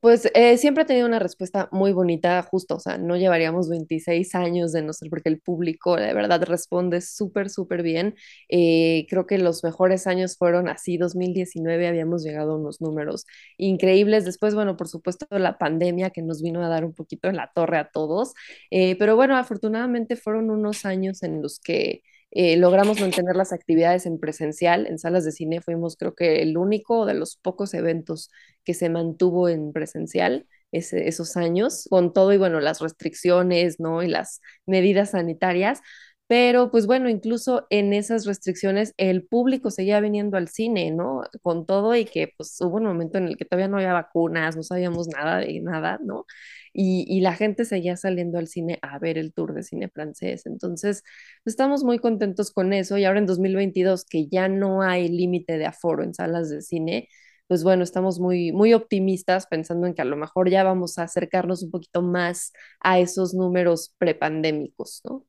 Pues 0.02 0.28
eh, 0.34 0.58
siempre 0.58 0.82
he 0.82 0.86
tenido 0.86 1.06
una 1.06 1.20
respuesta 1.20 1.68
muy 1.70 1.92
bonita, 1.92 2.42
justo, 2.42 2.74
o 2.74 2.80
sea, 2.80 2.98
no 2.98 3.16
llevaríamos 3.16 3.68
26 3.68 4.34
años 4.34 4.72
de 4.72 4.82
no 4.82 4.92
ser 4.92 5.08
porque 5.10 5.28
el 5.28 5.40
público 5.40 5.94
de 5.96 6.12
verdad 6.12 6.42
responde 6.42 7.00
súper, 7.00 7.48
súper 7.50 7.84
bien. 7.84 8.16
Eh, 8.48 9.06
creo 9.08 9.28
que 9.28 9.38
los 9.38 9.62
mejores 9.62 10.08
años 10.08 10.36
fueron 10.36 10.68
así, 10.68 10.96
2019 10.96 11.86
habíamos 11.86 12.24
llegado 12.24 12.54
a 12.54 12.56
unos 12.58 12.80
números 12.80 13.26
increíbles. 13.58 14.24
Después, 14.24 14.56
bueno, 14.56 14.76
por 14.76 14.88
supuesto, 14.88 15.24
la 15.30 15.56
pandemia 15.56 16.10
que 16.10 16.22
nos 16.22 16.42
vino 16.42 16.64
a 16.64 16.68
dar 16.68 16.84
un 16.84 16.94
poquito 16.94 17.28
en 17.28 17.36
la 17.36 17.52
torre 17.54 17.78
a 17.78 17.88
todos, 17.92 18.34
eh, 18.72 18.96
pero 18.98 19.14
bueno, 19.14 19.36
afortunadamente 19.36 20.16
fueron 20.16 20.50
unos 20.50 20.84
años 20.84 21.22
en 21.22 21.40
los 21.42 21.60
que 21.60 22.02
eh, 22.32 22.56
logramos 22.56 23.00
mantener 23.00 23.36
las 23.36 23.52
actividades 23.52 24.06
en 24.06 24.18
presencial, 24.18 24.86
en 24.86 24.98
salas 24.98 25.24
de 25.24 25.32
cine 25.32 25.60
fuimos 25.60 25.96
creo 25.96 26.14
que 26.14 26.42
el 26.42 26.56
único 26.56 27.06
de 27.06 27.14
los 27.14 27.36
pocos 27.36 27.74
eventos 27.74 28.30
que 28.64 28.74
se 28.74 28.88
mantuvo 28.90 29.48
en 29.48 29.72
presencial 29.72 30.46
esos 30.72 31.36
años, 31.36 31.86
con 31.90 32.12
todo 32.14 32.32
y 32.32 32.38
bueno, 32.38 32.58
las 32.60 32.80
restricciones, 32.80 33.78
¿no? 33.78 34.02
Y 34.02 34.08
las 34.08 34.40
medidas 34.66 35.10
sanitarias, 35.10 35.80
pero 36.26 36.70
pues 36.70 36.86
bueno, 36.86 37.10
incluso 37.10 37.66
en 37.68 37.92
esas 37.92 38.24
restricciones 38.24 38.94
el 38.96 39.26
público 39.26 39.70
seguía 39.70 40.00
viniendo 40.00 40.38
al 40.38 40.48
cine, 40.48 40.90
¿no? 40.90 41.22
Con 41.42 41.66
todo 41.66 41.94
y 41.94 42.06
que 42.06 42.32
pues 42.36 42.56
hubo 42.62 42.76
un 42.78 42.84
momento 42.84 43.18
en 43.18 43.28
el 43.28 43.36
que 43.36 43.44
todavía 43.44 43.68
no 43.68 43.76
había 43.76 43.92
vacunas, 43.92 44.56
no 44.56 44.62
sabíamos 44.62 45.08
nada 45.08 45.38
de 45.38 45.60
nada, 45.60 45.98
¿no? 46.02 46.24
Y, 46.72 47.20
la 47.20 47.34
gente 47.34 47.64
seguía 47.64 47.96
saliendo 47.96 48.38
al 48.38 48.48
cine 48.48 48.78
a 48.82 48.98
ver 48.98 49.18
el 49.18 49.32
tour 49.32 49.54
de 49.54 49.62
cine 49.62 49.88
francés. 49.88 50.46
Entonces, 50.46 51.02
estamos 51.44 51.84
muy 51.84 51.98
contentos 51.98 52.50
con 52.50 52.72
eso 52.72 52.98
y 52.98 53.04
ahora 53.04 53.18
en 53.18 53.26
2022 53.26 54.04
que 54.04 54.28
ya 54.28 54.48
no 54.48 54.82
hay 54.82 55.08
límite 55.08 55.58
de 55.58 55.66
aforo 55.66 56.02
en 56.02 56.14
salas 56.14 56.50
de 56.50 56.62
cine, 56.62 57.08
pues 57.46 57.64
bueno, 57.64 57.84
estamos 57.84 58.20
muy, 58.20 58.52
muy 58.52 58.72
optimistas 58.72 59.46
pensando 59.46 59.86
en 59.86 59.94
que 59.94 60.02
a 60.02 60.06
lo 60.06 60.16
mejor 60.16 60.48
ya 60.50 60.64
vamos 60.64 60.98
a 60.98 61.04
acercarnos 61.04 61.62
un 61.62 61.70
poquito 61.70 62.02
más 62.02 62.52
a 62.80 62.98
esos 62.98 63.34
números 63.34 63.94
prepandémicos, 63.98 65.02
¿no? 65.04 65.26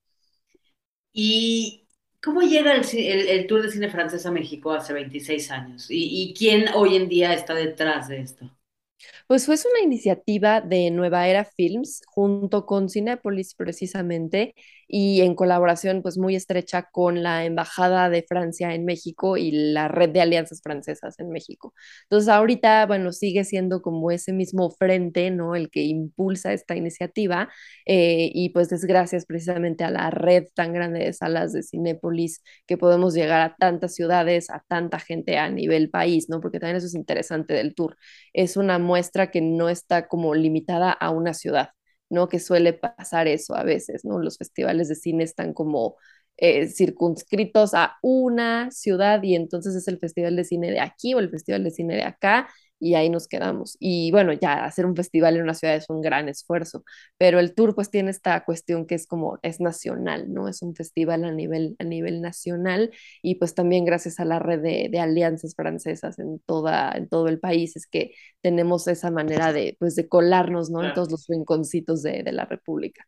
¿Y 1.12 1.88
cómo 2.22 2.42
llega 2.42 2.74
el, 2.74 3.48
Tour 3.48 3.64
de 3.64 3.72
Cine 3.72 3.90
Francés 3.90 4.26
a 4.26 4.32
México 4.32 4.72
hace 4.72 4.94
26 4.94 5.52
años? 5.52 5.92
¿Y, 5.92 6.24
¿Y 6.24 6.34
quién 6.34 6.70
hoy 6.74 6.96
en 6.96 7.10
día 7.10 7.34
está 7.34 7.54
detrás 7.54 8.08
de 8.08 8.22
esto? 8.22 8.50
Pues 9.28 9.46
fue 9.46 9.56
una 9.56 9.84
iniciativa 9.84 10.62
de 10.62 10.92
Nueva 10.92 11.28
Era 11.28 11.46
Films 11.46 12.02
junto 12.08 12.66
con 12.66 12.90
Cinepolis 12.90 13.56
precisamente 13.56 14.56
y 14.96 15.22
en 15.22 15.34
colaboración 15.34 16.04
pues 16.04 16.20
muy 16.20 16.36
estrecha 16.36 16.84
con 16.92 17.24
la 17.24 17.46
Embajada 17.46 18.12
de 18.12 18.22
Francia 18.22 18.76
en 18.76 18.86
México 18.86 19.38
y 19.38 19.50
la 19.52 19.88
red 19.88 20.12
de 20.12 20.22
alianzas 20.22 20.62
francesas 20.62 21.20
en 21.20 21.32
México. 21.32 21.74
Entonces 22.04 22.30
ahorita, 22.30 22.86
bueno, 22.86 23.12
sigue 23.12 23.44
siendo 23.44 23.82
como 23.82 24.12
ese 24.12 24.34
mismo 24.34 24.70
frente, 24.70 25.32
¿no? 25.32 25.56
El 25.56 25.72
que 25.72 25.82
impulsa 25.82 26.54
esta 26.54 26.76
iniciativa 26.76 27.50
eh, 27.88 28.30
y 28.36 28.50
pues 28.50 28.72
es 28.72 28.86
gracias 28.86 29.26
precisamente 29.26 29.84
a 29.84 29.90
la 29.90 30.12
red 30.12 30.44
tan 30.54 30.74
grande 30.74 31.00
de 31.00 31.14
salas 31.14 31.54
de 31.54 31.64
Cinépolis 31.64 32.44
que 32.68 32.78
podemos 32.78 33.16
llegar 33.16 33.42
a 33.42 33.56
tantas 33.56 33.96
ciudades, 33.96 34.52
a 34.52 34.64
tanta 34.68 35.00
gente 35.00 35.40
a 35.40 35.50
nivel 35.50 35.90
país, 35.90 36.30
¿no? 36.30 36.40
Porque 36.40 36.60
también 36.60 36.76
eso 36.78 36.86
es 36.86 36.94
interesante 36.94 37.56
del 37.56 37.74
tour. 37.74 37.98
Es 38.32 38.58
una 38.58 38.78
muestra 38.78 39.32
que 39.32 39.42
no 39.42 39.70
está 39.70 40.08
como 40.08 40.36
limitada 40.36 40.92
a 40.92 41.10
una 41.10 41.34
ciudad 41.34 41.70
¿no? 42.14 42.30
Que 42.30 42.40
suele 42.40 42.74
pasar 42.74 43.28
eso 43.28 43.56
a 43.56 43.64
veces, 43.64 44.06
¿no? 44.06 44.20
Los 44.20 44.38
festivales 44.38 44.90
de 44.90 44.96
cine 44.96 45.24
están 45.24 45.54
como 45.54 45.98
eh, 46.38 46.68
circunscritos 46.68 47.74
a 47.74 47.98
una 48.02 48.72
ciudad 48.72 49.22
y 49.24 49.36
entonces 49.36 49.76
es 49.76 49.88
el 49.88 50.00
festival 50.00 50.36
de 50.36 50.44
cine 50.46 50.72
de 50.72 50.80
aquí 50.80 51.14
o 51.14 51.20
el 51.20 51.30
festival 51.30 51.64
de 51.64 51.72
cine 51.72 51.96
de 51.96 52.04
acá 52.04 52.50
y 52.80 52.96
ahí 52.96 53.10
nos 53.10 53.28
quedamos. 53.28 53.78
Y 53.80 54.12
bueno, 54.12 54.34
ya 54.34 54.66
hacer 54.66 54.86
un 54.86 54.96
festival 54.96 55.36
en 55.38 55.44
una 55.44 55.54
ciudad 55.54 55.76
es 55.76 55.90
un 55.90 56.02
gran 56.02 56.30
esfuerzo, 56.30 56.84
pero 57.18 57.40
el 57.40 57.56
tour 57.56 57.76
pues 57.76 57.90
tiene 57.90 58.12
esta 58.12 58.44
cuestión 58.46 58.86
que 58.86 58.96
es 58.96 59.08
como, 59.08 59.40
es 59.42 59.60
nacional, 59.62 60.34
¿no? 60.34 60.48
Es 60.50 60.62
un 60.62 60.76
festival 60.76 61.24
a 61.26 61.32
nivel, 61.32 61.76
a 61.80 61.84
nivel 61.86 62.22
nacional 62.22 62.92
y 63.22 63.36
pues 63.36 63.56
también 63.56 63.86
gracias 63.86 64.20
a 64.20 64.26
la 64.26 64.40
red 64.40 64.62
de, 64.62 64.90
de 64.92 65.00
alianzas 65.00 65.56
francesas 65.56 66.20
en, 66.20 66.40
toda, 66.46 66.92
en 66.94 67.08
todo 67.10 67.28
el 67.30 67.40
país 67.40 67.76
es 67.76 67.88
que 67.88 68.12
tenemos 68.42 68.88
esa 68.88 69.12
manera 69.12 69.54
de, 69.54 69.76
pues, 69.80 69.96
de 69.96 70.08
colarnos, 70.08 70.70
¿no? 70.70 70.84
En 70.84 70.94
todos 70.94 71.12
los 71.12 71.26
rinconcitos 71.28 72.04
de, 72.04 72.24
de 72.24 72.32
la 72.34 72.46
República. 72.46 73.06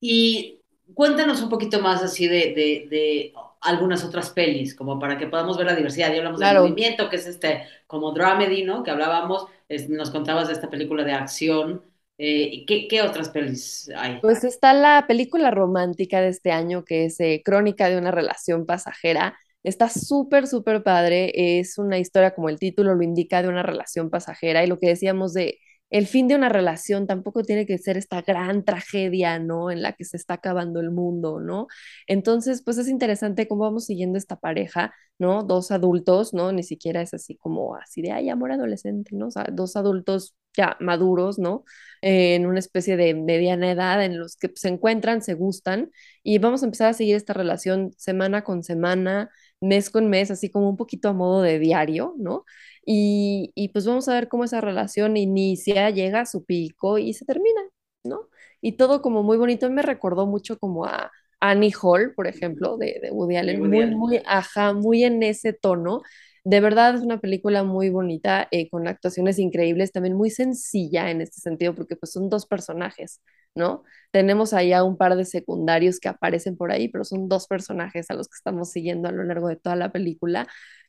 Y 0.00 0.60
cuéntanos 0.94 1.42
un 1.42 1.48
poquito 1.48 1.80
más 1.80 2.02
así 2.02 2.26
de, 2.26 2.54
de, 2.54 2.86
de 2.90 3.32
algunas 3.60 4.04
otras 4.04 4.30
pelis, 4.30 4.74
como 4.74 4.98
para 4.98 5.18
que 5.18 5.26
podamos 5.26 5.56
ver 5.56 5.66
la 5.66 5.74
diversidad. 5.74 6.10
Ya 6.10 6.18
hablamos 6.18 6.40
del 6.40 6.58
movimiento, 6.58 7.08
que 7.08 7.16
es 7.16 7.26
este, 7.26 7.64
como 7.86 8.12
dramedy, 8.12 8.64
¿no? 8.64 8.82
Que 8.82 8.90
hablábamos, 8.90 9.46
nos 9.88 10.10
contabas 10.10 10.48
de 10.48 10.54
esta 10.54 10.70
película 10.70 11.04
de 11.04 11.12
acción. 11.12 11.82
Eh, 12.18 12.64
¿qué, 12.66 12.86
¿qué, 12.88 13.02
otras 13.02 13.30
pelis 13.30 13.90
hay? 13.96 14.18
Pues 14.20 14.44
está 14.44 14.74
la 14.74 15.06
película 15.06 15.50
romántica 15.50 16.20
de 16.20 16.28
este 16.28 16.52
año, 16.52 16.84
que 16.84 17.06
es 17.06 17.18
eh, 17.20 17.42
Crónica 17.44 17.88
de 17.88 17.96
una 17.96 18.10
relación 18.10 18.66
pasajera, 18.66 19.38
Está 19.62 19.88
súper, 19.90 20.46
súper 20.46 20.82
padre. 20.82 21.32
Es 21.58 21.78
una 21.78 21.98
historia, 21.98 22.34
como 22.34 22.48
el 22.48 22.58
título 22.58 22.94
lo 22.94 23.02
indica, 23.02 23.42
de 23.42 23.48
una 23.48 23.62
relación 23.62 24.10
pasajera 24.10 24.64
y 24.64 24.66
lo 24.66 24.78
que 24.78 24.88
decíamos 24.88 25.34
de 25.34 25.58
el 25.90 26.06
fin 26.06 26.28
de 26.28 26.36
una 26.36 26.48
relación 26.48 27.06
tampoco 27.06 27.42
tiene 27.42 27.66
que 27.66 27.78
ser 27.78 27.96
esta 27.96 28.22
gran 28.22 28.64
tragedia, 28.64 29.38
¿no? 29.38 29.70
En 29.70 29.82
la 29.82 29.92
que 29.92 30.04
se 30.04 30.16
está 30.16 30.34
acabando 30.34 30.80
el 30.80 30.90
mundo, 30.90 31.40
¿no? 31.40 31.66
Entonces, 32.06 32.62
pues 32.64 32.78
es 32.78 32.88
interesante 32.88 33.48
cómo 33.48 33.64
vamos 33.64 33.86
siguiendo 33.86 34.18
esta 34.18 34.36
pareja, 34.36 34.94
¿no? 35.18 35.42
Dos 35.42 35.70
adultos, 35.70 36.32
¿no? 36.34 36.52
Ni 36.52 36.62
siquiera 36.62 37.02
es 37.02 37.14
así 37.14 37.36
como 37.36 37.74
así 37.76 38.02
de, 38.02 38.12
ay, 38.12 38.28
amor 38.30 38.52
adolescente, 38.52 39.10
¿no? 39.14 39.28
O 39.28 39.30
sea, 39.30 39.46
dos 39.52 39.76
adultos 39.76 40.34
ya 40.56 40.76
maduros, 40.80 41.38
¿no? 41.38 41.64
En 42.02 42.46
una 42.46 42.58
especie 42.58 42.96
de 42.96 43.14
mediana 43.14 43.70
edad 43.70 44.04
en 44.04 44.18
los 44.18 44.36
que 44.36 44.50
se 44.54 44.68
encuentran, 44.68 45.22
se 45.22 45.34
gustan 45.34 45.90
y 46.22 46.38
vamos 46.38 46.62
a 46.62 46.66
empezar 46.66 46.88
a 46.88 46.94
seguir 46.94 47.16
esta 47.16 47.32
relación 47.34 47.92
semana 47.96 48.42
con 48.42 48.62
semana, 48.62 49.30
mes 49.60 49.90
con 49.90 50.08
mes, 50.08 50.30
así 50.30 50.50
como 50.50 50.68
un 50.70 50.76
poquito 50.76 51.08
a 51.08 51.12
modo 51.12 51.42
de 51.42 51.58
diario, 51.58 52.14
¿no? 52.18 52.44
Y, 52.84 53.52
y 53.54 53.68
pues 53.68 53.86
vamos 53.86 54.08
a 54.08 54.14
ver 54.14 54.28
cómo 54.28 54.44
esa 54.44 54.60
relación 54.60 55.16
inicia, 55.16 55.90
llega 55.90 56.20
a 56.22 56.26
su 56.26 56.44
pico 56.44 56.98
y 56.98 57.12
se 57.14 57.24
termina, 57.24 57.60
¿no? 58.04 58.28
Y 58.60 58.72
todo 58.72 59.02
como 59.02 59.22
muy 59.22 59.36
bonito, 59.36 59.70
me 59.70 59.82
recordó 59.82 60.26
mucho 60.26 60.58
como 60.58 60.86
a 60.86 61.10
Annie 61.40 61.72
Hall, 61.82 62.14
por 62.14 62.26
ejemplo, 62.26 62.76
de, 62.76 62.98
de 63.02 63.10
Woody 63.10 63.36
Allen, 63.36 63.62
muy, 63.68 63.86
muy, 63.86 64.20
ajá, 64.26 64.72
muy 64.74 65.04
en 65.04 65.22
ese 65.22 65.52
tono. 65.52 66.02
De 66.44 66.60
verdad 66.60 66.94
es 66.94 67.02
una 67.02 67.20
película 67.20 67.64
muy 67.64 67.90
bonita, 67.90 68.48
eh, 68.50 68.68
con 68.70 68.88
actuaciones 68.88 69.38
increíbles, 69.38 69.92
también 69.92 70.14
muy 70.16 70.30
sencilla 70.30 71.10
en 71.10 71.20
este 71.20 71.40
sentido, 71.40 71.74
porque 71.74 71.96
pues 71.96 72.12
son 72.12 72.30
dos 72.30 72.46
personajes, 72.46 73.20
¿no? 73.54 73.82
Tenemos 74.10 74.52
allá 74.54 74.82
un 74.84 74.96
par 74.96 75.16
de 75.16 75.24
secundarios 75.26 76.00
que 76.00 76.08
aparecen 76.08 76.56
por 76.56 76.72
ahí, 76.72 76.88
pero 76.88 77.04
son 77.04 77.28
dos 77.28 77.46
personajes 77.46 78.10
a 78.10 78.14
los 78.14 78.28
que 78.28 78.36
estamos 78.36 78.70
siguiendo 78.70 79.08
a 79.08 79.12
lo 79.12 79.22
largo 79.24 79.48
de 79.48 79.56
toda 79.56 79.76
la 79.76 79.92
película. 79.92 80.46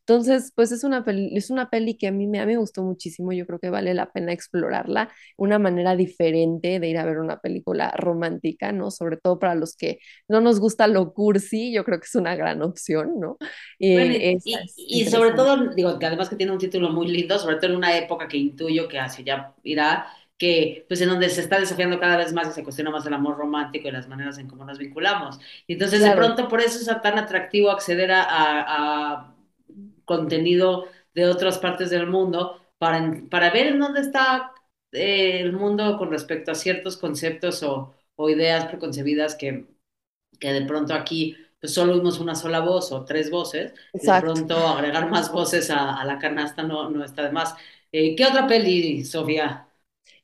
Entonces, 0.08 0.52
pues 0.56 0.72
es 0.72 0.84
una 0.84 1.06
peli, 1.06 1.36
es 1.38 1.50
una 1.52 1.70
peli 1.70 1.98
que 1.98 2.08
a 2.08 2.12
mí, 2.12 2.28
me, 2.28 2.40
a 2.40 2.46
mí 2.46 2.54
me 2.54 2.60
gustó 2.60 2.84
muchísimo, 2.84 3.32
yo 3.34 3.46
creo 3.46 3.60
que 3.60 3.70
vale 3.70 3.94
la 3.94 4.12
pena 4.12 4.34
explorarla, 4.34 5.10
una 5.38 5.60
manera 5.60 5.96
diferente 5.96 6.80
de 6.80 6.90
ir 6.90 6.98
a 6.98 7.06
ver 7.06 7.20
una 7.20 7.40
película 7.40 7.92
romántica, 7.98 8.72
¿no? 8.72 8.92
Sobre 8.92 9.18
todo 9.18 9.40
para 9.40 9.56
los 9.56 9.76
que 9.78 10.00
no 10.28 10.42
nos 10.42 10.60
gusta 10.60 10.88
lo 10.88 11.14
cursi, 11.14 11.72
yo 11.74 11.86
creo 11.86 12.00
que 12.00 12.06
es 12.08 12.16
una 12.16 12.36
gran 12.36 12.62
opción, 12.62 13.20
¿no? 13.20 13.38
Bueno, 13.94 14.14
Eh, 14.14 14.42
y, 14.44 14.56
es 14.56 14.76
y 14.78 15.06
sobre 15.08 15.32
todo, 15.34 15.74
digo, 15.74 16.00
que 16.00 16.06
además 16.06 16.30
que 16.30 16.36
tiene 16.38 16.52
un 16.54 16.58
título 16.60 16.90
muy 16.90 17.08
lindo, 17.08 17.38
sobre 17.40 17.58
todo 17.58 17.68
en 17.72 17.76
una 17.78 17.98
época 17.98 18.28
que 18.28 18.38
intuyo 18.38 18.88
que 18.88 19.00
hacia 19.00 19.24
ya 19.26 19.56
irá, 19.64 20.08
que 20.38 20.86
pues 20.88 21.02
en 21.02 21.10
donde 21.10 21.30
se 21.30 21.42
está 21.42 21.60
desafiando 21.60 22.00
cada 22.00 22.18
vez 22.18 22.34
más 22.34 22.48
y 22.50 22.52
se 22.54 22.64
cuestiona 22.64 22.90
más 22.90 23.06
el 23.06 23.14
amor 23.14 23.38
romántico 23.38 23.88
y 23.88 23.92
las 23.92 24.08
maneras 24.08 24.38
en 24.38 24.48
cómo 24.48 24.64
nos 24.66 24.78
vinculamos. 24.80 25.40
Y 25.68 25.74
entonces 25.74 26.04
de 26.04 26.12
Claro, 26.12 26.14
pronto 26.14 26.48
por 26.48 26.62
eso 26.62 26.80
es 26.80 27.02
tan 27.02 27.20
atractivo 27.20 27.70
acceder 27.70 28.12
a, 28.12 28.24
a- 28.24 29.14
a 29.18 29.31
contenido 30.12 30.88
de 31.14 31.26
otras 31.28 31.58
partes 31.60 31.90
del 31.90 32.08
mundo 32.08 32.62
para, 32.78 33.00
para 33.30 33.52
ver 33.52 33.68
en 33.68 33.80
dónde 33.80 34.02
está 34.02 34.54
eh, 34.92 35.40
el 35.42 35.54
mundo 35.54 35.98
con 35.98 36.12
respecto 36.12 36.52
a 36.52 36.56
ciertos 36.56 36.98
conceptos 36.98 37.64
o, 37.64 37.94
o 38.16 38.30
ideas 38.30 38.66
preconcebidas 38.66 39.36
que 39.36 39.68
que 40.40 40.54
de 40.54 40.66
pronto 40.66 40.94
aquí 40.94 41.38
pues 41.60 41.74
solo 41.74 41.94
oímos 41.94 42.20
una 42.20 42.36
sola 42.36 42.60
voz 42.62 42.92
o 42.92 43.06
tres 43.06 43.30
voces, 43.30 43.74
y 44.00 44.08
de 44.08 44.14
exacto. 44.14 44.20
pronto 44.20 44.56
agregar 44.68 45.10
más 45.10 45.32
voces 45.32 45.70
a, 45.70 46.00
a 46.02 46.06
la 46.06 46.18
canasta 46.20 46.64
no, 46.64 46.90
no 46.90 47.04
está 47.06 47.24
de 47.24 47.32
más. 47.32 47.56
Eh, 47.92 48.16
¿qué 48.16 48.26
otra 48.26 48.48
peli, 48.48 49.06
Sofía? 49.06 49.68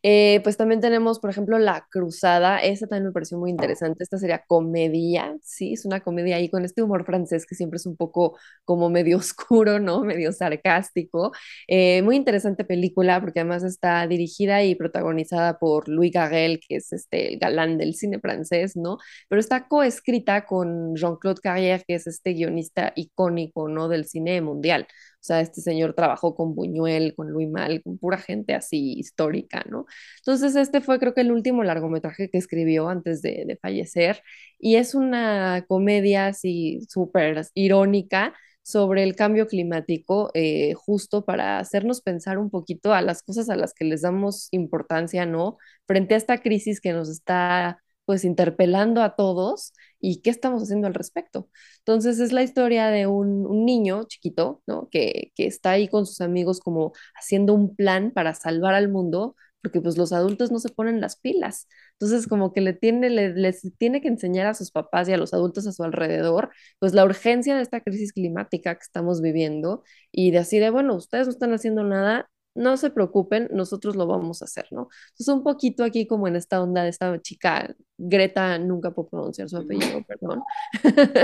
Eh, 0.04 0.40
pues 0.44 0.58
también 0.58 0.80
tenemos, 0.80 1.20
por 1.20 1.30
ejemplo, 1.30 1.58
La 1.60 1.88
Cruzada. 1.90 2.60
Esa 2.60 2.88
también 2.88 3.08
me 3.08 3.12
pareció 3.12 3.38
muy 3.38 3.50
interesante. 3.50 4.04
Esta 4.04 4.18
sería 4.18 4.44
comedia, 4.48 5.36
sí, 5.42 5.74
es 5.74 5.86
una 5.86 6.02
comedia 6.02 6.38
ahí 6.38 6.50
con 6.50 6.64
este 6.66 6.82
humor 6.82 7.06
francés 7.06 7.46
que 7.46 7.56
siempre 7.56 7.78
es 7.78 7.86
un 7.86 7.98
poco 7.98 8.38
como 8.64 8.90
medio 8.90 9.18
oscuro, 9.18 9.80
¿no? 9.80 10.04
Medio 10.04 10.32
sarcástico. 10.32 11.32
Eh, 11.68 12.02
muy 12.04 12.16
interesante 12.16 12.64
película 12.64 13.20
porque 13.22 13.40
además 13.42 13.64
está 13.64 14.08
dirigida 14.08 14.64
y 14.64 14.76
protagonizada 14.76 15.60
por 15.60 15.90
Louis 15.90 16.12
Garrel, 16.12 16.60
que 16.66 16.78
es 16.78 16.94
este 16.94 17.34
el 17.34 17.40
galán 17.40 17.78
del 17.78 17.96
cine 17.96 18.20
francés, 18.20 18.76
¿no? 18.76 18.98
Pero 19.28 19.40
está 19.40 19.68
coescrita 19.68 20.46
con 20.46 20.96
Jean-Claude 20.96 21.42
Carrière, 21.42 21.84
que 21.88 21.96
es 21.96 22.08
este 22.08 22.34
guionista 22.34 22.94
icónico, 22.96 23.68
¿no? 23.68 23.88
Del 23.90 24.06
cine 24.06 24.42
mundial. 24.42 24.88
Sea, 25.28 25.42
este 25.42 25.62
señor 25.62 25.94
trabajó 25.94 26.36
con 26.36 26.56
Buñuel, 26.56 27.14
con 27.16 27.32
Louis 27.32 27.50
Malle, 27.50 27.82
con 27.82 27.98
pura 27.98 28.18
gente 28.18 28.54
así 28.56 28.94
histórica, 28.98 29.66
¿no? 29.70 29.86
Entonces, 30.20 30.56
este 30.56 30.82
fue 30.82 31.00
creo 31.00 31.14
que 31.14 31.22
el 31.22 31.32
último 31.32 31.64
largometraje 31.64 32.30
que 32.30 32.38
escribió 32.38 32.88
antes 32.90 33.22
de, 33.22 33.44
de 33.46 33.58
fallecer 33.58 34.22
y 34.60 34.76
es 34.78 34.96
una 34.96 35.66
comedia 35.68 36.28
así 36.28 36.80
súper 36.90 37.42
irónica 37.54 38.34
sobre 38.64 39.04
el 39.04 39.16
cambio 39.16 39.48
climático, 39.48 40.30
eh, 40.34 40.74
justo 40.74 41.24
para 41.24 41.60
hacernos 41.60 42.02
pensar 42.02 42.38
un 42.38 42.50
poquito 42.50 42.94
a 42.94 43.02
las 43.02 43.24
cosas 43.24 43.50
a 43.50 43.56
las 43.56 43.74
que 43.74 43.86
les 43.86 44.02
damos 44.02 44.50
importancia, 44.52 45.26
¿no? 45.26 45.58
Frente 45.86 46.16
a 46.16 46.18
esta 46.18 46.40
crisis 46.40 46.82
que 46.82 46.92
nos 46.92 47.10
está 47.10 47.82
pues 48.08 48.24
interpelando 48.26 49.04
a 49.04 49.16
todos 49.16 49.74
y 50.00 50.22
qué 50.22 50.30
estamos 50.30 50.64
haciendo 50.64 50.88
al 50.88 50.94
respecto. 50.94 51.50
Entonces 51.80 52.20
es 52.20 52.32
la 52.32 52.44
historia 52.44 52.88
de 52.88 53.08
un, 53.08 53.66
niño 53.66 54.06
chiquito, 54.06 54.64
¿no? 54.66 54.88
Que, 54.90 55.34
que 55.36 55.46
está 55.48 55.72
ahí 55.72 55.90
con 55.90 56.06
sus 56.06 56.22
amigos 56.22 56.62
como 56.62 56.94
haciendo 57.16 57.54
un 57.54 57.76
plan 57.76 58.12
para 58.12 58.34
salvar 58.34 58.76
al 58.76 58.90
mundo 58.90 59.36
porque 59.62 59.82
pues 59.82 59.98
los 59.98 60.14
adultos 60.14 60.52
no 60.52 60.60
se 60.60 60.70
ponen 60.70 61.02
las 61.02 61.18
pilas. 61.18 61.68
Entonces 61.94 62.28
como 62.28 62.54
que 62.54 62.62
le 62.62 62.74
tiene, 62.74 63.10
le, 63.10 63.34
les 63.34 63.62
tiene 63.78 64.02
que 64.02 64.08
enseñar 64.08 64.48
a 64.48 64.54
sus 64.54 64.72
papás 64.72 65.10
y 65.10 65.14
a 65.14 65.18
los 65.18 65.34
adultos 65.34 65.68
a 65.68 65.74
su 65.74 65.84
alrededor, 65.84 66.52
pues 66.80 66.94
la 66.94 67.04
urgencia 67.04 67.56
de 67.56 67.64
esta 67.64 67.82
crisis 67.82 68.14
climática 68.14 68.76
que 68.76 68.84
estamos 68.84 69.22
viviendo 69.22 69.84
y 70.12 70.32
de 70.32 70.40
así 70.40 70.60
de, 70.60 70.70
bueno, 70.70 70.96
ustedes 70.96 71.28
no 71.28 71.32
están 71.34 71.54
haciendo 71.54 71.84
nada, 71.84 72.30
no 72.58 72.76
se 72.78 72.90
preocupen, 72.90 73.48
nosotros 73.52 73.96
lo 73.96 74.08
vamos 74.08 74.42
a 74.42 74.46
hacer, 74.46 74.68
¿no? 74.72 74.90
Entonces 75.10 75.28
un 75.30 75.44
poquito 75.44 75.84
aquí 75.84 76.08
como 76.08 76.28
en 76.28 76.36
esta 76.36 76.62
onda 76.62 76.84
de 76.84 76.90
esta 76.90 77.22
chica, 77.22 77.74
Greta, 77.98 78.58
nunca 78.60 78.92
puedo 78.92 79.10
pronunciar 79.10 79.50
su 79.50 79.58
apellido, 79.58 80.04
perdón, 80.08 80.42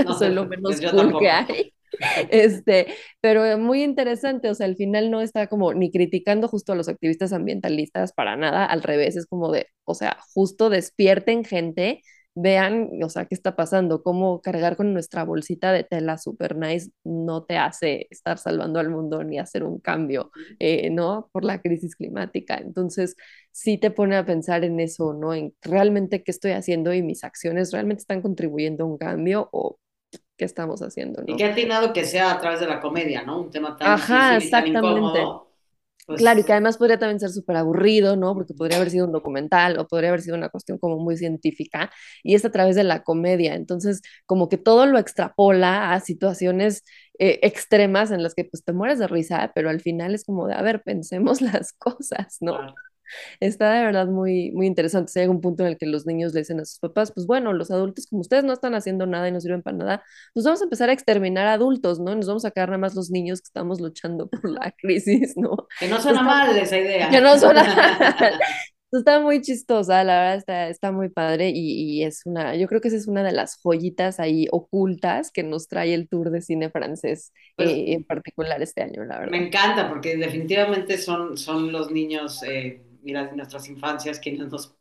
No 0.06 0.14
soy 0.18 0.32
lo 0.32 0.46
menos 0.46 0.80
cool 0.80 1.18
que 1.18 1.30
hay. 1.30 1.74
Este, 2.30 2.88
pero 3.20 3.58
muy 3.58 3.82
interesante, 3.82 4.50
o 4.50 4.54
sea, 4.54 4.66
al 4.66 4.76
final 4.76 5.10
no 5.10 5.20
está 5.20 5.46
como 5.46 5.74
ni 5.74 5.90
criticando 5.90 6.48
justo 6.48 6.72
a 6.72 6.76
los 6.76 6.88
activistas 6.88 7.32
ambientalistas 7.32 8.12
para 8.12 8.36
nada, 8.36 8.64
al 8.64 8.82
revés, 8.82 9.16
es 9.16 9.26
como 9.26 9.52
de, 9.52 9.68
o 9.84 9.94
sea, 9.94 10.16
justo 10.34 10.70
despierten 10.70 11.44
gente, 11.44 12.02
vean, 12.34 12.90
o 13.02 13.08
sea, 13.08 13.26
qué 13.26 13.34
está 13.34 13.56
pasando, 13.56 14.02
cómo 14.02 14.40
cargar 14.42 14.76
con 14.76 14.92
nuestra 14.92 15.24
bolsita 15.24 15.72
de 15.72 15.84
tela 15.84 16.18
super 16.18 16.56
nice 16.56 16.90
no 17.04 17.44
te 17.44 17.56
hace 17.58 18.06
estar 18.10 18.38
salvando 18.38 18.80
al 18.80 18.90
mundo 18.90 19.22
ni 19.24 19.38
hacer 19.38 19.64
un 19.64 19.78
cambio, 19.80 20.30
eh, 20.58 20.90
¿no? 20.90 21.28
Por 21.32 21.44
la 21.44 21.60
crisis 21.62 21.96
climática. 21.96 22.56
Entonces, 22.56 23.16
sí 23.52 23.78
te 23.78 23.90
pone 23.90 24.16
a 24.16 24.26
pensar 24.26 24.64
en 24.64 24.80
eso, 24.80 25.14
¿no? 25.14 25.34
En 25.34 25.54
realmente 25.62 26.22
qué 26.24 26.30
estoy 26.30 26.52
haciendo 26.52 26.92
y 26.94 27.02
mis 27.02 27.24
acciones 27.24 27.72
realmente 27.72 28.00
están 28.02 28.22
contribuyendo 28.22 28.84
a 28.84 28.86
un 28.88 28.98
cambio 28.98 29.48
o 29.52 29.78
qué 30.36 30.44
estamos 30.46 30.82
haciendo, 30.82 31.22
Y 31.26 31.36
¿no? 31.36 31.36
qué 31.36 31.44
atinado 31.44 31.92
que 31.92 32.04
sea 32.04 32.32
a 32.32 32.40
través 32.40 32.60
de 32.60 32.66
la 32.66 32.80
comedia, 32.80 33.22
¿no? 33.22 33.40
Un 33.40 33.50
tema 33.50 33.76
tan 33.76 33.94
Ajá, 33.94 33.96
difícil 33.96 34.42
y 34.42 34.80
tan 34.80 34.82
exactamente. 34.82 35.34
Incómodo, 36.06 36.18
Claro, 36.18 36.40
y 36.40 36.44
pues 36.44 36.44
que 36.44 36.52
además 36.52 36.78
podría 36.78 36.98
también 36.98 37.18
ser 37.18 37.30
súper 37.30 37.56
aburrido, 37.56 38.14
¿no? 38.16 38.34
Porque 38.34 38.54
podría 38.54 38.76
haber 38.76 38.90
sido 38.90 39.06
un 39.06 39.12
documental 39.12 39.78
o 39.78 39.88
podría 39.88 40.10
haber 40.10 40.22
sido 40.22 40.36
una 40.36 40.48
cuestión 40.48 40.78
como 40.78 40.98
muy 40.98 41.16
científica 41.16 41.90
y 42.22 42.36
es 42.36 42.44
a 42.44 42.52
través 42.52 42.76
de 42.76 42.84
la 42.84 43.02
comedia. 43.02 43.54
Entonces, 43.56 44.00
como 44.26 44.48
que 44.48 44.56
todo 44.56 44.86
lo 44.86 44.98
extrapola 44.98 45.92
a 45.92 46.00
situaciones 46.00 46.84
eh, 47.18 47.40
extremas 47.42 48.12
en 48.12 48.22
las 48.22 48.34
que 48.34 48.44
pues 48.44 48.64
te 48.64 48.72
mueres 48.72 49.00
de 49.00 49.08
risa, 49.08 49.50
pero 49.56 49.70
al 49.70 49.80
final 49.80 50.14
es 50.14 50.24
como 50.24 50.46
de, 50.46 50.54
a 50.54 50.62
ver, 50.62 50.82
pensemos 50.84 51.40
las 51.42 51.72
cosas, 51.72 52.36
¿no? 52.40 52.60
claro. 52.60 52.74
Está 53.40 53.72
de 53.74 53.84
verdad 53.84 54.06
muy, 54.06 54.50
muy 54.52 54.66
interesante. 54.66 55.12
Si 55.12 55.20
hay 55.20 55.26
un 55.28 55.40
punto 55.40 55.62
en 55.64 55.70
el 55.70 55.78
que 55.78 55.86
los 55.86 56.06
niños 56.06 56.32
le 56.34 56.40
dicen 56.40 56.60
a 56.60 56.64
sus 56.64 56.78
papás, 56.78 57.12
pues 57.12 57.26
bueno, 57.26 57.52
los 57.52 57.70
adultos, 57.70 58.06
como 58.06 58.20
ustedes 58.22 58.44
no 58.44 58.52
están 58.52 58.74
haciendo 58.74 59.06
nada 59.06 59.28
y 59.28 59.32
no 59.32 59.40
sirven 59.40 59.62
para 59.62 59.76
nada, 59.76 60.02
pues 60.34 60.44
vamos 60.44 60.60
a 60.60 60.64
empezar 60.64 60.90
a 60.90 60.92
exterminar 60.92 61.46
adultos, 61.48 62.00
¿no? 62.00 62.12
Y 62.12 62.16
nos 62.16 62.26
vamos 62.26 62.44
a 62.44 62.50
quedar 62.50 62.68
nada 62.70 62.78
más 62.78 62.94
los 62.94 63.10
niños 63.10 63.40
que 63.40 63.46
estamos 63.48 63.80
luchando 63.80 64.28
por 64.28 64.48
la 64.50 64.72
crisis, 64.78 65.36
¿no? 65.36 65.68
Que 65.78 65.88
no 65.88 66.00
suena 66.00 66.22
Está, 66.22 66.24
mal 66.24 66.56
esa 66.56 66.76
que 67.08 67.20
idea. 67.20 67.20
no 67.20 67.38
suena. 67.38 67.64
Está 68.92 69.20
muy 69.20 69.42
chistosa, 69.42 70.04
la 70.04 70.20
verdad 70.20 70.36
está, 70.36 70.68
está 70.68 70.92
muy 70.92 71.08
padre 71.08 71.50
y, 71.52 71.98
y 72.00 72.04
es 72.04 72.22
una, 72.26 72.54
yo 72.56 72.68
creo 72.68 72.80
que 72.80 72.88
esa 72.88 72.96
es 72.96 73.08
una 73.08 73.24
de 73.24 73.32
las 73.32 73.58
joyitas 73.62 74.20
ahí 74.20 74.46
ocultas 74.52 75.32
que 75.32 75.42
nos 75.42 75.66
trae 75.68 75.94
el 75.94 76.08
tour 76.08 76.30
de 76.30 76.40
cine 76.40 76.70
francés 76.70 77.32
Pues 77.56 77.78
eh, 77.78 77.94
en 77.94 78.04
particular 78.04 78.62
este 78.62 78.82
año, 78.82 79.04
la 79.04 79.18
me 79.26 79.38
verdad. 79.38 79.42
encanta 79.42 79.88
porque 79.88 80.16
definitivamente 80.16 80.98
son, 80.98 81.36
son 81.38 81.72
los 81.72 81.90
niños 81.90 82.42
eh, 82.42 82.83
y 83.04 83.12
las, 83.12 83.34
nuestras 83.34 83.68
infancias 83.68 84.18
quienes 84.18 84.48
nos 84.48 84.74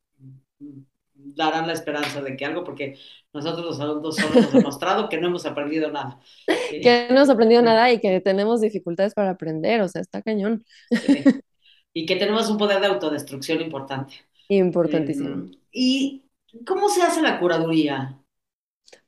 darán 1.15 1.67
la 1.67 1.73
esperanza 1.73 2.21
de 2.21 2.35
que 2.35 2.45
algo, 2.45 2.63
porque 2.63 2.97
nosotros 3.33 3.65
los 3.65 3.79
adultos 3.79 4.15
solo 4.15 4.39
hemos 4.39 4.53
demostrado 4.53 5.09
que 5.09 5.17
no 5.17 5.27
hemos 5.27 5.45
aprendido 5.45 5.91
nada. 5.91 6.19
Que 6.69 7.07
no 7.09 7.17
hemos 7.17 7.29
aprendido 7.29 7.61
nada 7.61 7.91
y 7.91 7.99
que 7.99 8.19
tenemos 8.19 8.61
dificultades 8.61 9.13
para 9.13 9.31
aprender, 9.31 9.81
o 9.81 9.87
sea, 9.87 10.01
está 10.01 10.21
cañón. 10.21 10.65
sí. 10.89 11.23
Y 11.95 12.07
que 12.07 12.15
tenemos 12.15 12.49
un 12.49 12.57
poder 12.57 12.81
de 12.81 12.87
autodestrucción 12.87 13.61
importante. 13.61 14.15
Eh, 14.49 14.57
Importantísimo. 14.57 15.51
¿Y 15.71 16.23
cómo 16.65 16.89
se 16.89 17.03
hace 17.03 17.21
la 17.21 17.39
curaduría? 17.39 18.19